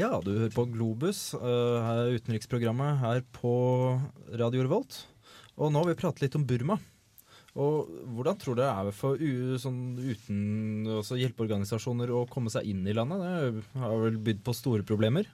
[0.00, 3.50] Ja, du hører på Globus, uh, utenriksprogrammet her på
[4.40, 4.96] Radio Revolt.
[5.60, 6.78] Og nå har vi pratet litt om Burma.
[7.60, 9.20] Og hvordan tror du det er for
[9.60, 13.60] sånn uten altså hjelpeorganisasjoner å komme seg inn i landet?
[13.60, 15.28] Det har vel bydd på store problemer?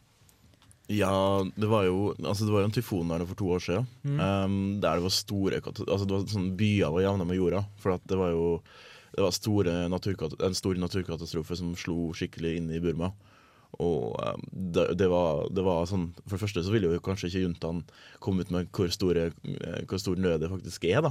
[0.91, 3.87] Ja, det var jo altså det var jo en tyfon der for to år siden.
[4.07, 4.19] Mm.
[4.23, 7.63] Um, der det var store altså det var sånn Byer var jevna med jorda.
[7.83, 8.51] For det var jo
[9.17, 13.13] det var en stor naturkatastrofe som slo skikkelig inn i Burma.
[13.83, 17.29] Og um, det, det, var, det var sånn For det første så ville jo kanskje
[17.29, 17.83] ikke juntaen
[18.23, 21.11] komme ut med hvor, store, eh, hvor stor nød det faktisk er, da.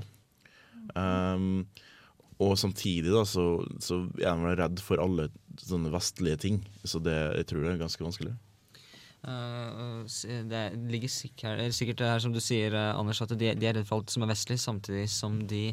[0.93, 1.65] Um,
[2.43, 3.45] og samtidig da så,
[3.79, 5.29] så er man redd for alle
[5.61, 6.59] sånne vestlige ting.
[6.83, 8.36] Så det, jeg tror det er ganske vanskelig.
[9.25, 10.05] Uh,
[10.45, 13.88] det ligger sikkert, sikkert her som du sier, eh, Anders, at de, de er redd
[13.88, 15.63] for alt som er vestlig, samtidig som de,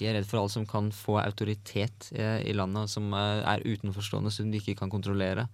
[0.00, 4.32] de er redd for alt som kan få autoritet eh, i landet, som er utenforstående,
[4.32, 5.44] som de ikke kan kontrollere.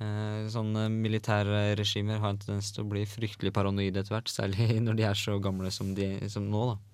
[0.00, 4.70] Uh, sånne militære regimer har en tendens til å bli fryktelig paranoide etter hvert, særlig
[4.86, 6.70] når de er så gamle som, de, som nå.
[6.70, 6.89] da.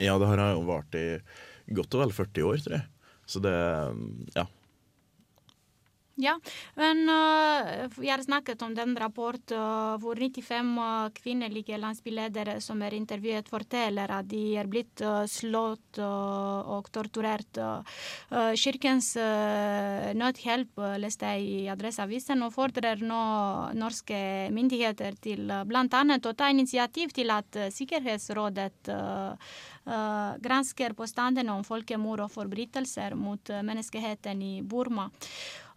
[0.00, 1.04] Ja, det har jo vart i
[1.76, 2.86] godt og vel 40 år, tror jeg.
[3.30, 3.54] Så det
[4.36, 4.46] Ja.
[6.20, 6.34] Ja,
[6.76, 12.82] men uh, jeg har snakket om den rapporten uh, hvor 95 uh, kvinnelige landsbyledere som
[12.84, 15.00] er intervjuet, forteller at de er blitt
[15.30, 17.58] slått og torturert.
[18.58, 19.12] Kirkens
[20.16, 23.22] Nødhjelp leste jeg i Adresseavisen og fordrer nå
[23.78, 24.20] norske
[24.54, 25.86] myndigheter til bl.a.
[25.86, 28.92] å ta initiativ til at Sikkerhetsrådet
[30.44, 35.08] gransker påstandene om folkemord og forbrytelser mot menneskeheten i Burma.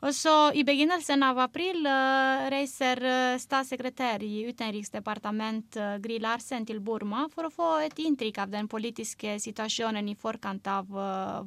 [0.04, 6.66] Og så I begynnelsen av april eh, reiser eh, statssekretær i Utenriksdepartementet eh, Gry Larsen
[6.68, 10.90] til Burma for å få et inntrykk av den politiske situasjonen i forkant av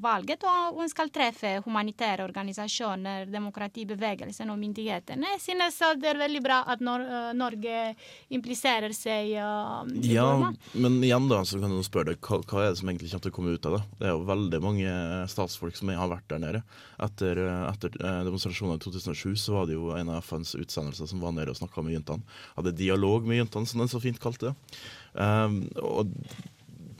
[0.00, 0.44] valget.
[0.48, 5.34] Og hun skal treffe humanitære organisasjoner, demokratibevegelsen og myndighetene.
[5.36, 7.04] Jeg synes det er veldig bra at Nor
[7.36, 7.76] Norge
[8.32, 10.52] impliserer seg uh, i Ja, Burma.
[10.74, 13.26] men igjen da, så kan du spørre deg, hva, hva er det som egentlig kommer
[13.26, 13.82] til å komme ut av det?
[14.00, 14.96] Det er jo veldig mange
[15.32, 16.62] statsfolk som har vært der nede.
[17.02, 21.22] Etter, etter eh, demonstrasjonen i 2007 så var det jo en av FNs utsendelser som
[21.22, 22.22] var nede og snakka med jentene.
[22.56, 24.54] Hadde dialog med jentene, som den så fint kalte det.
[25.14, 26.12] Um, og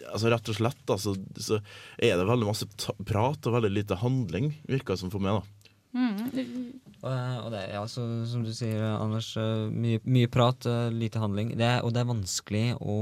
[0.07, 1.61] altså rett og slett da, så, så
[1.99, 2.69] er det veldig masse
[3.07, 5.41] prat og veldig lite handling, virker det som for meg.
[5.41, 5.56] da.
[5.97, 6.81] Mm.
[7.01, 7.13] Og,
[7.47, 9.31] og det, ja, så, som du sier, Anders.
[9.41, 11.55] eh, Mye, mye prat, eh, lite handling.
[11.57, 12.97] Det og det er vanskelig å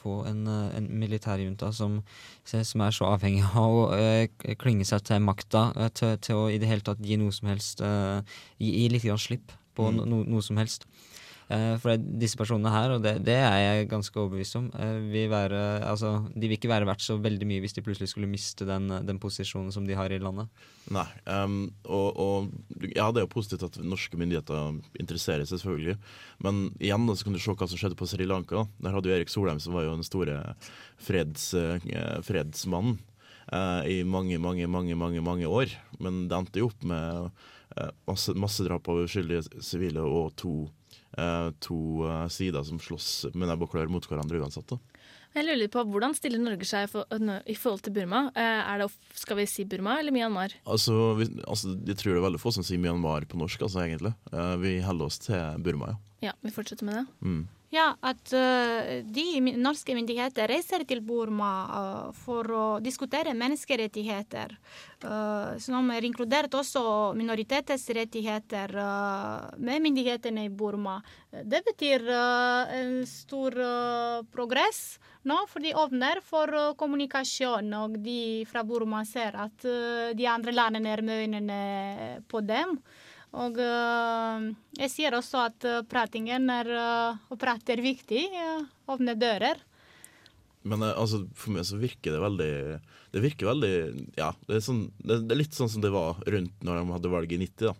[0.00, 2.00] få en, eh, en militærjunta som,
[2.48, 4.28] som er så avhengig av å eh,
[4.60, 7.52] klinge seg til makta, eh, til, til å i det hele tatt gi noe som
[7.52, 8.22] helst eh,
[8.62, 9.96] Gi, gi litt grann slipp på Mm.
[9.96, 10.82] no, no, noe som helst.
[11.52, 15.28] Eh, for disse personene her, og det, det er jeg ganske overbevist om, eh, vil
[15.32, 18.66] være, altså, de vil ikke være verdt så veldig mye hvis de plutselig skulle miste
[18.68, 20.48] den, den posisjonen som de har i landet.
[20.92, 21.06] Nei.
[21.28, 25.98] um, og, og ja, det er jo positivt at norske myndigheter interesserer seg, selvfølgelig.
[26.42, 28.66] Men igjen da, så kan du se hva som skjedde på Sri Lanka.
[28.82, 30.40] Der hadde jo Erik Solheim, som var jo den store
[31.02, 33.00] freds, eh, fredsmannen
[33.52, 35.72] uh, i mange, mange, mange, mange, mange år.
[36.02, 37.30] Men det endte jo opp med
[37.76, 40.54] eh, masse, drap av uskyldige sivile og to,
[41.60, 44.66] to eh, sider som slåss med nebb og klør mot hverandre uansett.
[44.72, 44.78] da.
[45.32, 47.08] Jeg lurer litt på Hvordan stiller Norge seg for,
[47.48, 48.26] i forhold til Burma?
[48.36, 50.52] Eh, Er det, skal vi si Burma eller Myanmar?
[50.66, 53.80] Altså, vi, altså, Jeg tror det er veldig få som sier Myanmar på norsk, altså,
[53.86, 54.12] egentlig.
[54.32, 55.96] Eh, vi holder oss til Burma, ja.
[56.28, 57.06] Ja, vi fortsetter med det.
[57.24, 57.48] Mm.
[57.72, 64.52] Ja, at eh, de norske myndigheter reiser til Burma eh, for å diskutere menneskerettigheter,
[65.00, 66.82] eh, som er inkludert også
[67.16, 68.74] minoriteters rettigheter
[69.56, 70.98] med myndighetene i Burma.
[71.32, 73.56] Det betyr en stor
[74.34, 74.82] progress
[75.24, 79.64] nå, for de åpner for kommunikasjon, og de fra Burma ser at
[80.12, 81.62] de andre landene er med øynene
[82.28, 82.76] på dem.
[83.32, 88.26] Og øh, jeg sier også at øh, pratingen er Å prate er viktig.
[88.92, 89.62] åpne dører.
[90.68, 92.52] Men eh, altså, for meg så virker det veldig
[93.14, 93.72] Det virker veldig
[94.18, 97.14] Ja, det er, sånn, det, er litt sånn som det var rundt når de hadde
[97.16, 97.72] valget i 90.
[97.72, 97.74] da.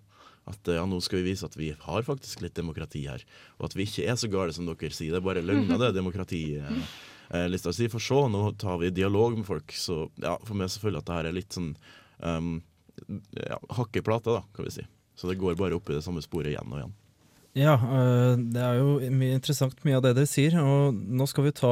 [0.50, 3.22] At eh, ja, nå skal vi vise at vi har faktisk litt demokrati her.
[3.60, 5.12] Og at vi ikke er så gale som dere sier.
[5.14, 7.86] Det er bare løgner, det demokratilista si.
[7.92, 9.68] For så, nå tar vi dialog med folk.
[9.76, 11.70] Så ja, for meg selvfølgelig at det her er litt sånn
[12.18, 12.56] um,
[13.38, 14.84] ja, hakk i plata, da, kan vi si.
[15.22, 16.94] Så det går bare opp i det samme sporet igjen og igjen.
[17.54, 20.56] Ja, øh, det er jo mye interessant mye av det dere sier.
[20.58, 21.70] Og nå skal vi ta,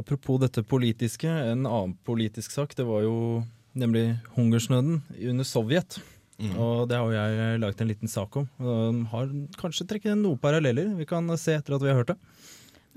[0.00, 2.74] apropos dette politiske, en annen politisk sak.
[2.74, 3.44] Det var jo
[3.78, 4.98] nemlig hungersnøden
[5.30, 6.00] under Sovjet.
[6.42, 6.56] Mm.
[6.58, 8.50] Og det har jo jeg laget en liten sak om.
[8.58, 9.30] Og har
[9.62, 10.90] kanskje trukket noen paralleller.
[10.98, 12.18] Vi kan se etter at vi har hørt det.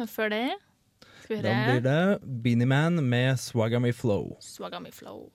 [0.01, 0.45] Men før det
[1.21, 2.01] skal vi Da blir det
[2.41, 4.33] Beanie Man med Swagami Flow.
[4.41, 5.29] Swagami Flow.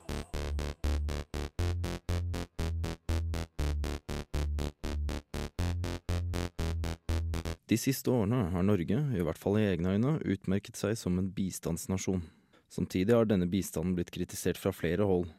[7.67, 11.33] De siste årene har Norge, i hvert fall i egne øyne, utmerket seg som en
[11.35, 12.23] bistandsnasjon.
[12.71, 15.33] Samtidig har denne bistanden blitt kritisert fra flere hold,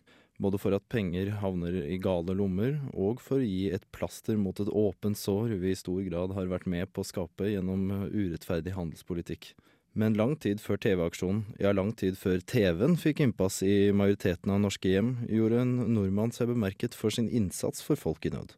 [0.44, 4.60] både for at penger havner i gale lommer, og for å gi et plaster mot
[4.60, 8.76] et åpent sår vi i stor grad har vært med på å skape gjennom urettferdig
[8.76, 9.54] handelspolitikk.
[9.98, 14.62] Men lang tid før TV-aksjonen, ja lang tid før TV-en fikk innpass i majoriteten av
[14.68, 18.54] norske hjem, gjorde en nordmann seg bemerket for sin innsats for folk i nød.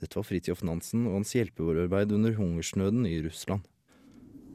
[0.00, 3.66] Dette var Fridtjof Nansen og hans hjelpearbeid under hungersnøden i Russland.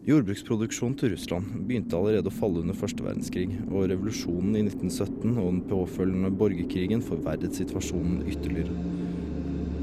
[0.05, 5.47] Jordbruksproduksjonen til Russland begynte allerede å falle under første verdenskrig, og revolusjonen i 1917 og
[5.47, 8.73] den påfølgende borgerkrigen forverret situasjonen ytterligere.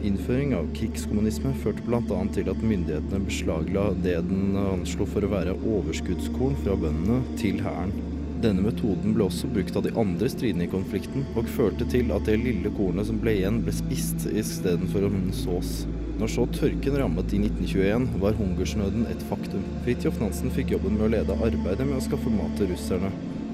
[0.06, 2.20] Innføring av krigskommunisme førte bl.a.
[2.34, 7.94] til at myndighetene beslagla det den anslo for å være overskuddskorn fra bøndene, til hæren.
[8.42, 12.26] Denne metoden ble også brukt av de andre stridende i konflikten, og førte til at
[12.26, 15.84] det lille kornet som ble igjen, ble spist istedenfor å sås.
[16.18, 19.62] Når så tørken rammet i 1921, var hungersnøden et faktum.
[19.86, 23.12] Fridtjof Nansen fikk jobben med å lede arbeidet med å skaffe mat til russerne,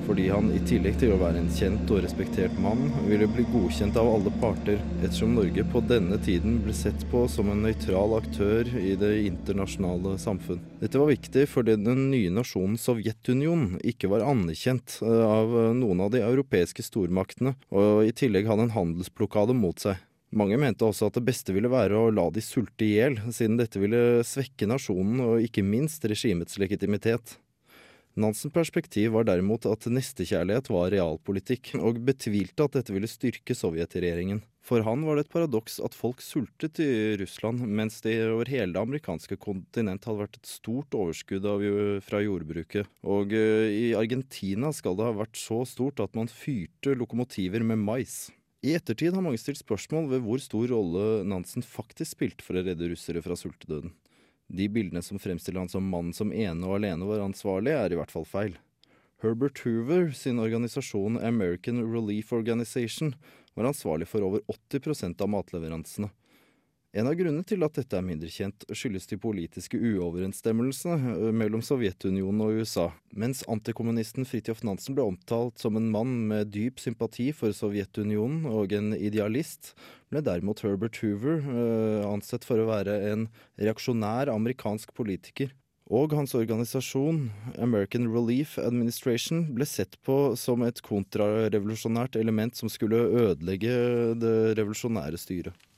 [0.09, 3.97] fordi han i tillegg til å være en kjent og respektert mann, ville bli godkjent
[4.01, 8.71] av alle parter, ettersom Norge på denne tiden ble sett på som en nøytral aktør
[8.81, 10.63] i det internasjonale samfunn.
[10.81, 16.15] Dette var viktig fordi den nye nasjonen Sovjetunionen ikke var anerkjent eh, av noen av
[16.15, 20.01] de europeiske stormaktene, og i tillegg hadde en handelsblokade mot seg.
[20.33, 23.61] Mange mente også at det beste ville være å la de sulte i hjel, siden
[23.61, 27.37] dette ville svekke nasjonen og ikke minst regimets legitimitet.
[28.19, 34.41] Nansens perspektiv var derimot at nestekjærlighet var realpolitikk, og betvilte at dette ville styrke sovjetregjeringen.
[34.67, 38.75] For han var det et paradoks at folk sultet i Russland, mens det over hele
[38.75, 41.63] det amerikanske kontinent hadde vært et stort overskudd av,
[42.05, 42.91] fra jordbruket.
[43.07, 47.81] Og uh, i Argentina skal det ha vært så stort at man fyrte lokomotiver med
[47.87, 48.27] mais.
[48.67, 52.67] I ettertid har mange stilt spørsmål ved hvor stor rolle Nansen faktisk spilte for å
[52.67, 53.95] redde russere fra sultedøden.
[54.49, 57.99] De bildene som fremstiller han som mannen som ene og alene var ansvarlig, er i
[58.01, 58.57] hvert fall feil.
[59.23, 63.15] Herbert Hoover sin organisasjon American Relief Organization
[63.59, 66.09] var ansvarlig for over 80% av matleveransene.
[66.97, 72.41] En av grunnene til at dette er mindre kjent, skyldes de politiske uoverensstemmelsene mellom Sovjetunionen
[72.47, 72.87] og USA.
[73.13, 78.73] Mens antikommunisten Fridtjof Nansen ble omtalt som en mann med dyp sympati for Sovjetunionen og
[78.73, 79.75] en idealist,
[80.09, 83.29] ble derimot Herbert Hoover uh, ansett for å være en
[83.61, 85.53] reaksjonær amerikansk politiker.
[85.93, 87.27] Og hans organisasjon,
[87.61, 92.97] American Relief Administration, ble sett på som et kontrarevolusjonært element som skulle
[93.29, 93.73] ødelegge
[94.21, 95.69] det revolusjonære styret.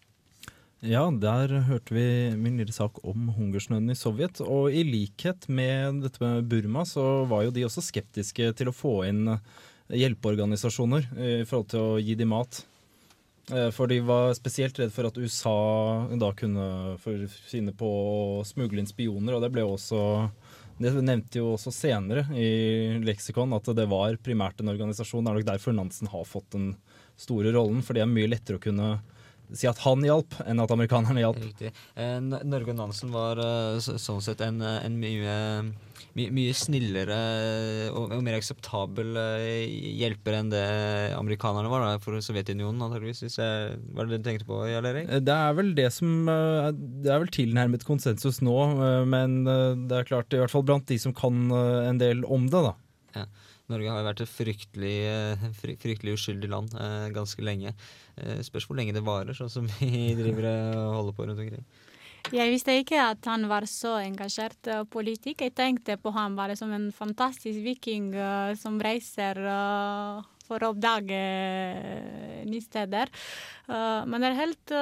[0.81, 2.03] Ja, der hørte vi
[2.41, 4.41] min lille sak om hungersnøden i Sovjet.
[4.41, 8.75] Og i likhet med dette med Burma, så var jo de også skeptiske til å
[8.75, 9.27] få inn
[9.93, 12.63] hjelpeorganisasjoner i forhold til å gi dem mat.
[13.53, 17.93] Eh, for de var spesielt redd for at USA da kunne finne på
[18.41, 20.01] å smugle inn spioner, og det ble også
[20.81, 25.27] det nevnte jo også senere i leksikon at det var primært en organisasjon.
[25.27, 26.71] Det er nok derfor Nansen har fått den
[27.21, 28.95] store rollen, for det er mye lettere å kunne
[29.57, 31.41] si at han hjalp, enn at amerikanerne hjalp.
[31.43, 31.73] Riktig.
[31.99, 35.35] Eh, Norge og Nansen var uh, sånn sett en, en mye,
[36.19, 37.19] my, mye snillere
[37.91, 39.19] og, og, mer akseptabel
[40.01, 40.65] hjelper enn det
[41.19, 43.25] amerikanerne var da, for Sovjetunionen, antakeligvis.
[43.27, 45.13] Hvis jeg, hva det det du tenkte på, Jarl Erik?
[45.27, 48.57] Det er vel det som Det er vel tilnærmet konsensus nå,
[49.11, 52.67] men det er klart, i hvert fall blant de som kan en del om det,
[52.71, 52.77] da.
[53.17, 53.29] Ja.
[53.71, 54.97] Norge har vært et fryktelig,
[55.61, 57.75] fryktelig uskyldig land eh, ganske lenge.
[58.21, 61.65] Eh, spørs hvor lenge det varer, sånn som vi driver og holder på rundt omkring.
[62.31, 65.41] Jeg visste ikke at han var så engasjert i politikk.
[65.47, 69.41] Jeg tenkte på ham bare som en fantastisk viking uh, som reiser
[70.51, 71.21] for å oppdage
[72.45, 73.07] nye steder.
[73.71, 74.73] men det er helt,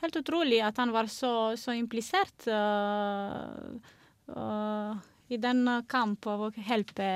[0.00, 2.48] helt, utrolig at han var så, så implisert.
[2.48, 3.76] Uh,
[5.26, 7.06] i den kampen å hjelpe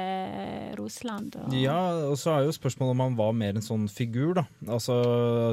[0.78, 1.36] Russland.
[1.38, 4.44] Og ja, og så er jo spørsmålet om han var mer en sånn figur, da.
[4.66, 4.96] Altså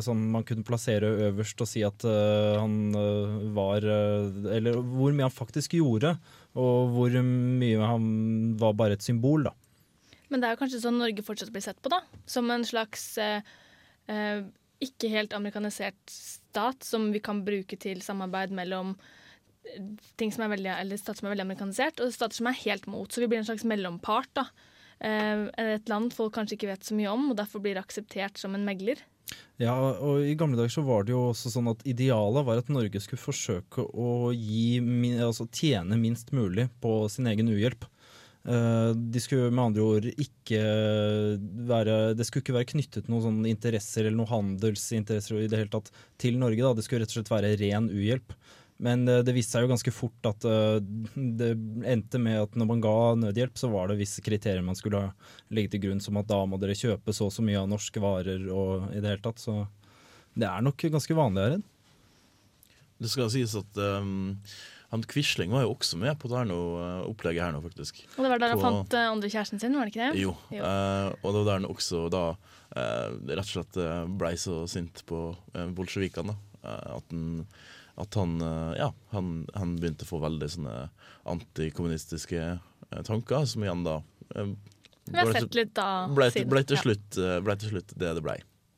[0.06, 5.14] sånn man kunne plassere øverst og si at uh, han uh, var uh, Eller hvor
[5.14, 6.16] mye han faktisk gjorde,
[6.58, 8.10] og hvor mye han
[8.58, 9.54] var bare et symbol, da.
[10.28, 12.02] Men det er jo kanskje sånn Norge fortsatt blir sett på, da.
[12.28, 13.14] Som en slags
[14.84, 18.94] ikke helt amerikanisert stat som vi kan bruke til samarbeid mellom
[20.20, 22.88] ting som er veldig, eller stater som er veldig amerikanisert, og stater som er helt
[22.92, 23.12] mot.
[23.12, 24.32] Så vi blir en slags mellompart.
[24.38, 24.48] da.
[25.00, 25.46] Eh,
[25.78, 28.66] et land folk kanskje ikke vet så mye om, og derfor blir akseptert som en
[28.66, 29.04] megler.
[29.60, 32.70] Ja, og I gamle dager så var det jo også sånn at idealet var at
[32.72, 34.80] Norge skulle forsøke å gi,
[35.20, 37.88] altså tjene minst mulig på sin egen uhjelp.
[38.48, 40.60] Eh, de skulle med andre ord ikke
[41.68, 45.74] være Det skulle ikke være knyttet noen sånne interesser eller noen handelsinteresser i det hele
[45.74, 45.92] tatt
[46.22, 46.64] til Norge.
[46.64, 46.78] da.
[46.78, 48.38] Det skulle rett og slett være ren uhjelp.
[48.84, 50.78] Men eh, det viste seg jo ganske fort at eh,
[51.16, 51.52] det
[51.90, 55.08] endte med at når man ga nødhjelp, så var det visse kriterier man skulle
[55.54, 58.02] legge til grunn, som at da må dere kjøpe så og så mye av norske
[58.04, 59.42] varer og i det hele tatt.
[59.42, 59.64] Så
[60.38, 61.62] det er nok ganske vanlig her.
[62.98, 64.38] Det skal sies at um,
[64.90, 66.58] han Quisling var jo også med på det her nå,
[67.10, 68.00] opplegget her nå, faktisk.
[68.16, 70.22] Og det var der han på, fant uh, andre kjæresten sin, var det ikke det?
[70.24, 70.62] Jo, jo.
[70.62, 73.82] Uh, og det var der han også da uh, rett og slett
[74.18, 75.30] blei så sint på
[75.78, 77.44] bolsjevikene at han
[77.98, 80.76] at han, eh, ja, han, han, begynte å få veldig sånne
[81.30, 83.98] antikommunistiske eh, tanker, som igjen da
[84.36, 84.52] eh,
[85.10, 86.52] Vi har sett litt da ble, siden.
[86.54, 88.38] Ble til, slutt, ble til slutt det det ble.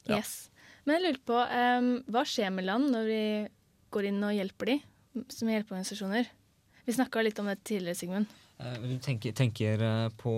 [0.10, 0.22] Ja.
[0.22, 0.48] Yes.
[0.86, 3.24] Men jeg lurer på, um, hva skjer med land når vi
[3.94, 4.78] går inn og hjelper de
[5.34, 6.30] som hjelpeorganisasjoner?
[6.88, 8.32] Vi snakka litt om det tidligere, Sigmund.
[8.60, 9.84] Du tenker, tenker,
[10.20, 10.32] på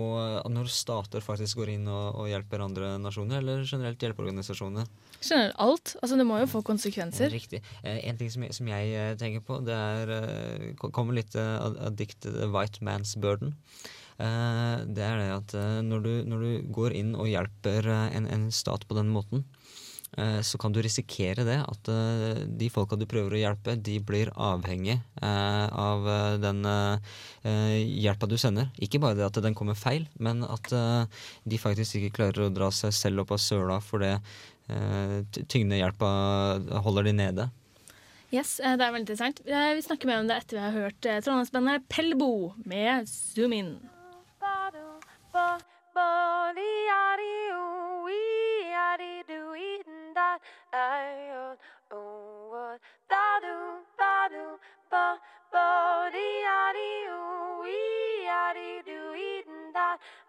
[0.50, 4.90] når stater faktisk går inn og, og hjelper andre nasjoner, eller generelt hjelpeorganisasjoner?
[5.22, 5.94] Skjønner alt.
[6.02, 7.30] Altså, det må jo få konsekvenser.
[7.32, 7.62] Riktig.
[7.82, 11.36] Eh, en ting som jeg, som jeg eh, tenker på, det er eh, kommer litt
[11.38, 13.56] av, av diktet 'White Man's Burden'.
[14.22, 15.52] det er det at
[15.82, 19.42] når du, når du, går inn og hjelper en, en stat på den måten,
[20.44, 21.88] så kan du risikere det at
[22.60, 26.04] de folka du prøver å hjelpe, de blir avhengig av
[26.44, 26.60] den
[27.42, 28.68] hjelpa du sender.
[28.76, 32.68] Ikke bare det at den kommer feil, men at de faktisk ikke klarer å dra
[32.70, 34.18] seg selv opp av søla for det
[34.72, 36.10] Eh, tyngdehjelpa
[36.84, 37.48] holder de nede.
[38.32, 39.42] Yes, eh, det er veldig interessant.
[39.44, 43.74] Eh, vi snakker mer om det etter vi har hørt trondheimsbandet Pelbo med Zoom In.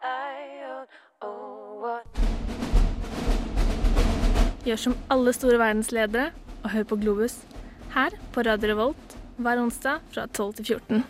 [0.04, 0.66] I
[1.22, 2.43] oh, what?
[4.64, 6.30] Gjør som alle store verdensledere
[6.64, 7.34] og hør på Globus
[7.92, 11.04] her på Radio Revolt hver onsdag fra 12 til 14.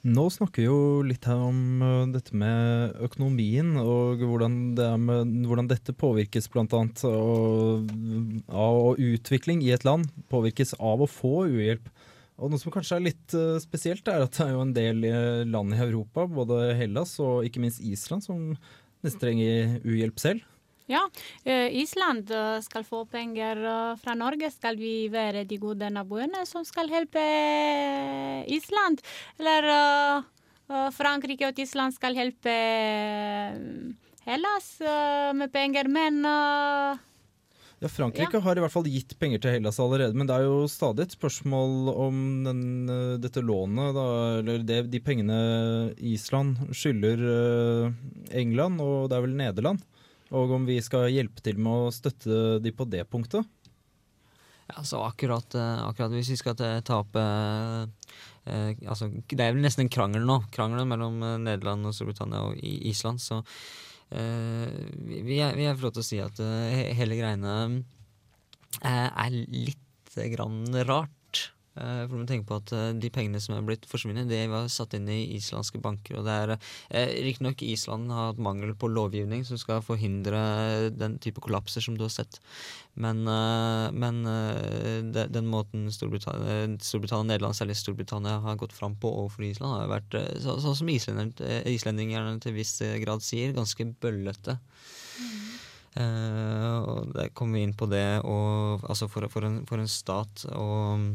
[0.00, 5.32] Nå snakker vi jo litt her om uh, dette med økonomien, og hvordan, det med,
[5.48, 6.84] hvordan dette påvirkes bl.a.
[8.48, 10.08] av utvikling i et land.
[10.32, 11.88] Påvirkes av å få uhjelp.
[12.40, 15.04] Og noe som kanskje er litt uh, spesielt, er at det er jo en del
[15.04, 18.54] uh, land i Europa, både Hellas og ikke minst Island, som
[19.04, 20.46] nesten trenger uhjelp selv.
[20.90, 21.04] Ja,
[21.44, 24.50] eh, Island eh, skal få penger eh, fra Norge.
[24.50, 27.22] Skal vi være de gode naboene som skal hjelpe
[28.50, 28.98] Island?
[29.38, 29.70] Eller
[30.94, 32.52] Frankrike og Tyskland skal hjelpe
[34.26, 34.68] Hellas
[35.34, 36.20] med penger, men
[37.80, 40.66] Ja, Frankrike har i hvert fall gitt penger til Hellas allerede, men det er jo
[40.68, 42.60] stadig et spørsmål om den,
[42.92, 44.04] eh, dette lånet, da,
[44.42, 45.38] eller det, de pengene
[45.96, 47.96] Island skylder eh,
[48.36, 49.80] England, og det er vel Nederland,
[50.28, 53.48] og om vi skal hjelpe til med å støtte de på det punktet.
[54.68, 57.88] Ja, så akkurat, eh, akkurat hvis vi skal ta opp eh,
[58.92, 60.42] altså, Det er vel nesten en krangel nå.
[60.52, 61.16] Krangelen mellom
[61.48, 63.24] Nederland og Storbritannia og Island.
[63.24, 63.40] Så
[64.10, 64.66] eh,
[65.06, 67.56] vi, vi er, vi er få til å si at eh, hele greiene
[68.82, 71.14] eh, er litt grann rart.
[71.78, 74.40] Eh, for man må tenke på at eh, De pengene som er blitt forsvunnet, det
[74.50, 76.18] var satt inn i islandske banker.
[76.18, 81.18] og det er eh, Riktignok Island har hatt mangel på lovgivning som skal forhindre den
[81.22, 82.40] type kollapser som du har sett.
[82.98, 88.98] Men, eh, men eh, de, den måten Storbritannia, Storbritannia Nederland, særlig Storbritannia, har gått fram
[88.98, 92.98] på overfor Island, har vært, eh, så, sånn som islenderne, eh, islendingerne til viss eh,
[93.04, 94.58] grad sier, ganske bøllete.
[95.98, 99.90] Eh, og der kommer vi inn på det og, altså for, for, en, for en
[99.90, 101.10] stat og,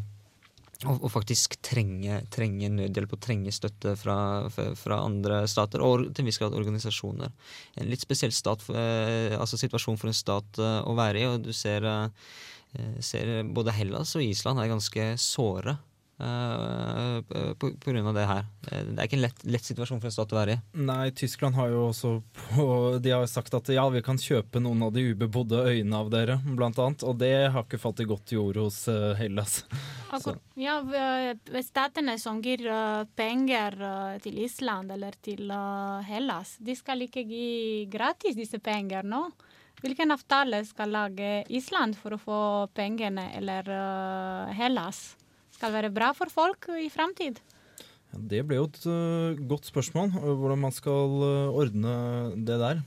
[0.89, 4.17] og faktisk trenge, trenge nødhjelp og trenge støtte fra,
[4.49, 7.33] fra, andre stater, og til en viss grad organisasjoner.
[7.81, 11.43] En litt spesiell stat, eh, altså situasjon for en stat eh, å være i, og
[11.45, 15.77] du ser, eh, ser både Hellas og Island er ganske såre
[16.19, 17.19] eh,
[17.59, 18.45] på, på grunn av det her.
[18.71, 20.61] Eh, Det er ikke en lett, lett situasjon for en stat å være i.
[20.85, 22.67] Nei, Tyskland har jo også på,
[23.03, 26.39] De har sagt at ja, vi kan kjøpe noen av de ubebodde øyene av dere,
[26.45, 27.03] blant annet.
[27.03, 29.63] Og det har ikke falt i godt jord hos uh, Hellas.
[30.15, 30.77] Akkur ja,
[31.63, 37.25] statene som gir eh, penger eh, til Island eller til eh, Hellas, de skal ikke
[37.27, 39.25] gi gratis disse pengene nå.
[39.83, 42.39] Hvilken avtale skal lage Island for å få
[42.73, 45.17] pengene, eller eh, Hellas?
[45.55, 47.39] Skal være bra for folk i framtid.
[48.13, 51.95] Ja, det ble jo et uh, godt spørsmål, eh, hvordan man skal uh, ordne
[52.47, 52.83] det der.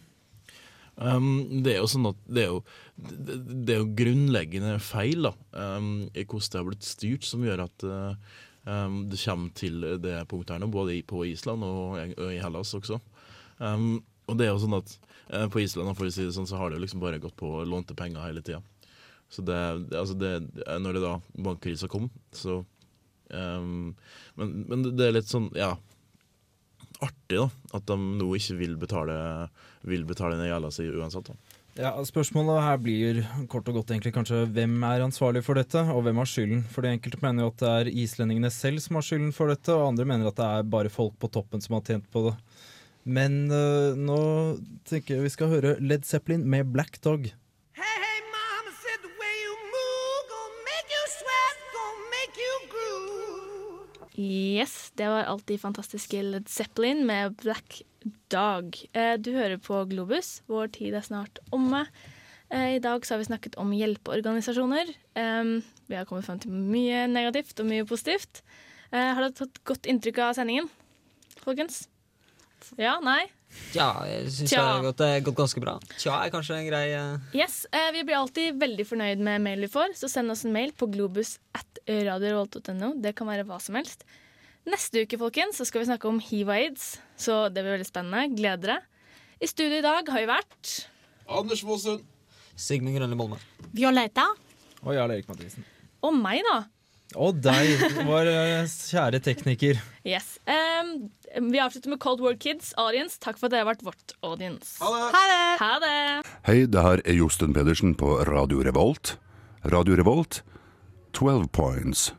[0.99, 2.61] Um, det er jo sånn at det er jo,
[2.99, 3.37] det,
[3.69, 7.63] det er jo grunnleggende feil da, um, i hvordan det har blitt styrt, som gjør
[7.69, 8.17] at uh,
[8.67, 12.41] um, det kommer til det punktet her nå, både på Island og, i- og i
[12.43, 12.99] Hellas også.
[13.63, 14.97] Um, og det er jo sånn at
[15.31, 17.37] uh, på Island for å si det sånn, så har det jo liksom bare gått
[17.39, 18.59] på lånte penger hele tida.
[19.29, 19.59] Så det,
[19.93, 20.33] altså det,
[20.81, 21.15] når det da
[21.45, 22.63] bankkrisa kom, så
[23.29, 23.93] um,
[24.41, 25.75] men, men det er litt sånn, ja
[27.05, 29.17] artig da, at de nå ikke vil betale,
[29.87, 31.31] vil betale ned gjelda si uansett.
[31.31, 31.59] da.
[31.79, 33.21] Ja, Spørsmålet her blir
[33.51, 36.65] kort og godt egentlig kanskje hvem er ansvarlig for dette, og hvem har skylden?
[36.73, 39.71] For de enkelte mener jo at det er islendingene selv som har skylden for dette,
[39.75, 42.35] og andre mener at det er bare folk på toppen som har tjent på det.
[43.09, 44.19] Men øh, nå
[44.91, 47.31] tenker jeg vi skal høre Led Zeppelin med Black Dog.
[54.19, 57.83] Yes, det var alltid fantastiske Led Zeppelin med Black
[58.33, 58.75] Dog.
[58.93, 60.41] Eh, Du hører på Globus.
[60.51, 61.85] Vår tid er snart omme.
[62.51, 64.91] Eh, I dag har vi snakket om hjelpeorganisasjoner.
[65.15, 68.43] Vi har kommet frem til mye negativt og mye positivt.
[68.91, 70.69] Eh, Har dere tatt godt inntrykk av sendingen,
[71.45, 71.87] folkens?
[72.77, 72.99] Ja?
[73.01, 73.29] Nei?
[73.77, 75.75] Ja, jeg syns det har gått, eh, gått ganske bra.
[76.01, 77.27] Tja er kanskje en grei uh...
[77.37, 80.55] Yes, eh, Vi blir alltid veldig fornøyd med mail vi får, så send oss en
[80.55, 82.95] mail på globus at radiorevolt.no.
[83.03, 84.07] Det kan være hva som helst.
[84.69, 87.89] Neste uke folkens, så skal vi snakke om hiv og aids, så det blir veldig
[87.89, 88.37] spennende.
[88.37, 88.81] Gleder dere.
[89.41, 90.73] I studio i dag har vi vært
[91.29, 92.05] Anders Fossund.
[92.59, 93.39] Sigmund Grønli Bolme.
[93.71, 94.25] Violeta.
[94.83, 95.67] Og Jarl Erik Mathisen.
[96.03, 96.65] Og meg, da.
[97.17, 99.81] Og deg, vår øh, kjære tekniker.
[100.05, 100.37] Yes.
[100.45, 101.09] Um,
[101.53, 102.75] vi avslutter med Cold War Kids.
[102.77, 104.77] Audience, takk for at dere har vært vårt audience.
[104.83, 105.41] Ha det!
[105.63, 105.97] Ha det!
[106.49, 109.17] Hei, det her er Josten Pedersen på Radio Revolt.
[109.65, 110.43] Radio Revolt,
[111.17, 112.11] 12 points.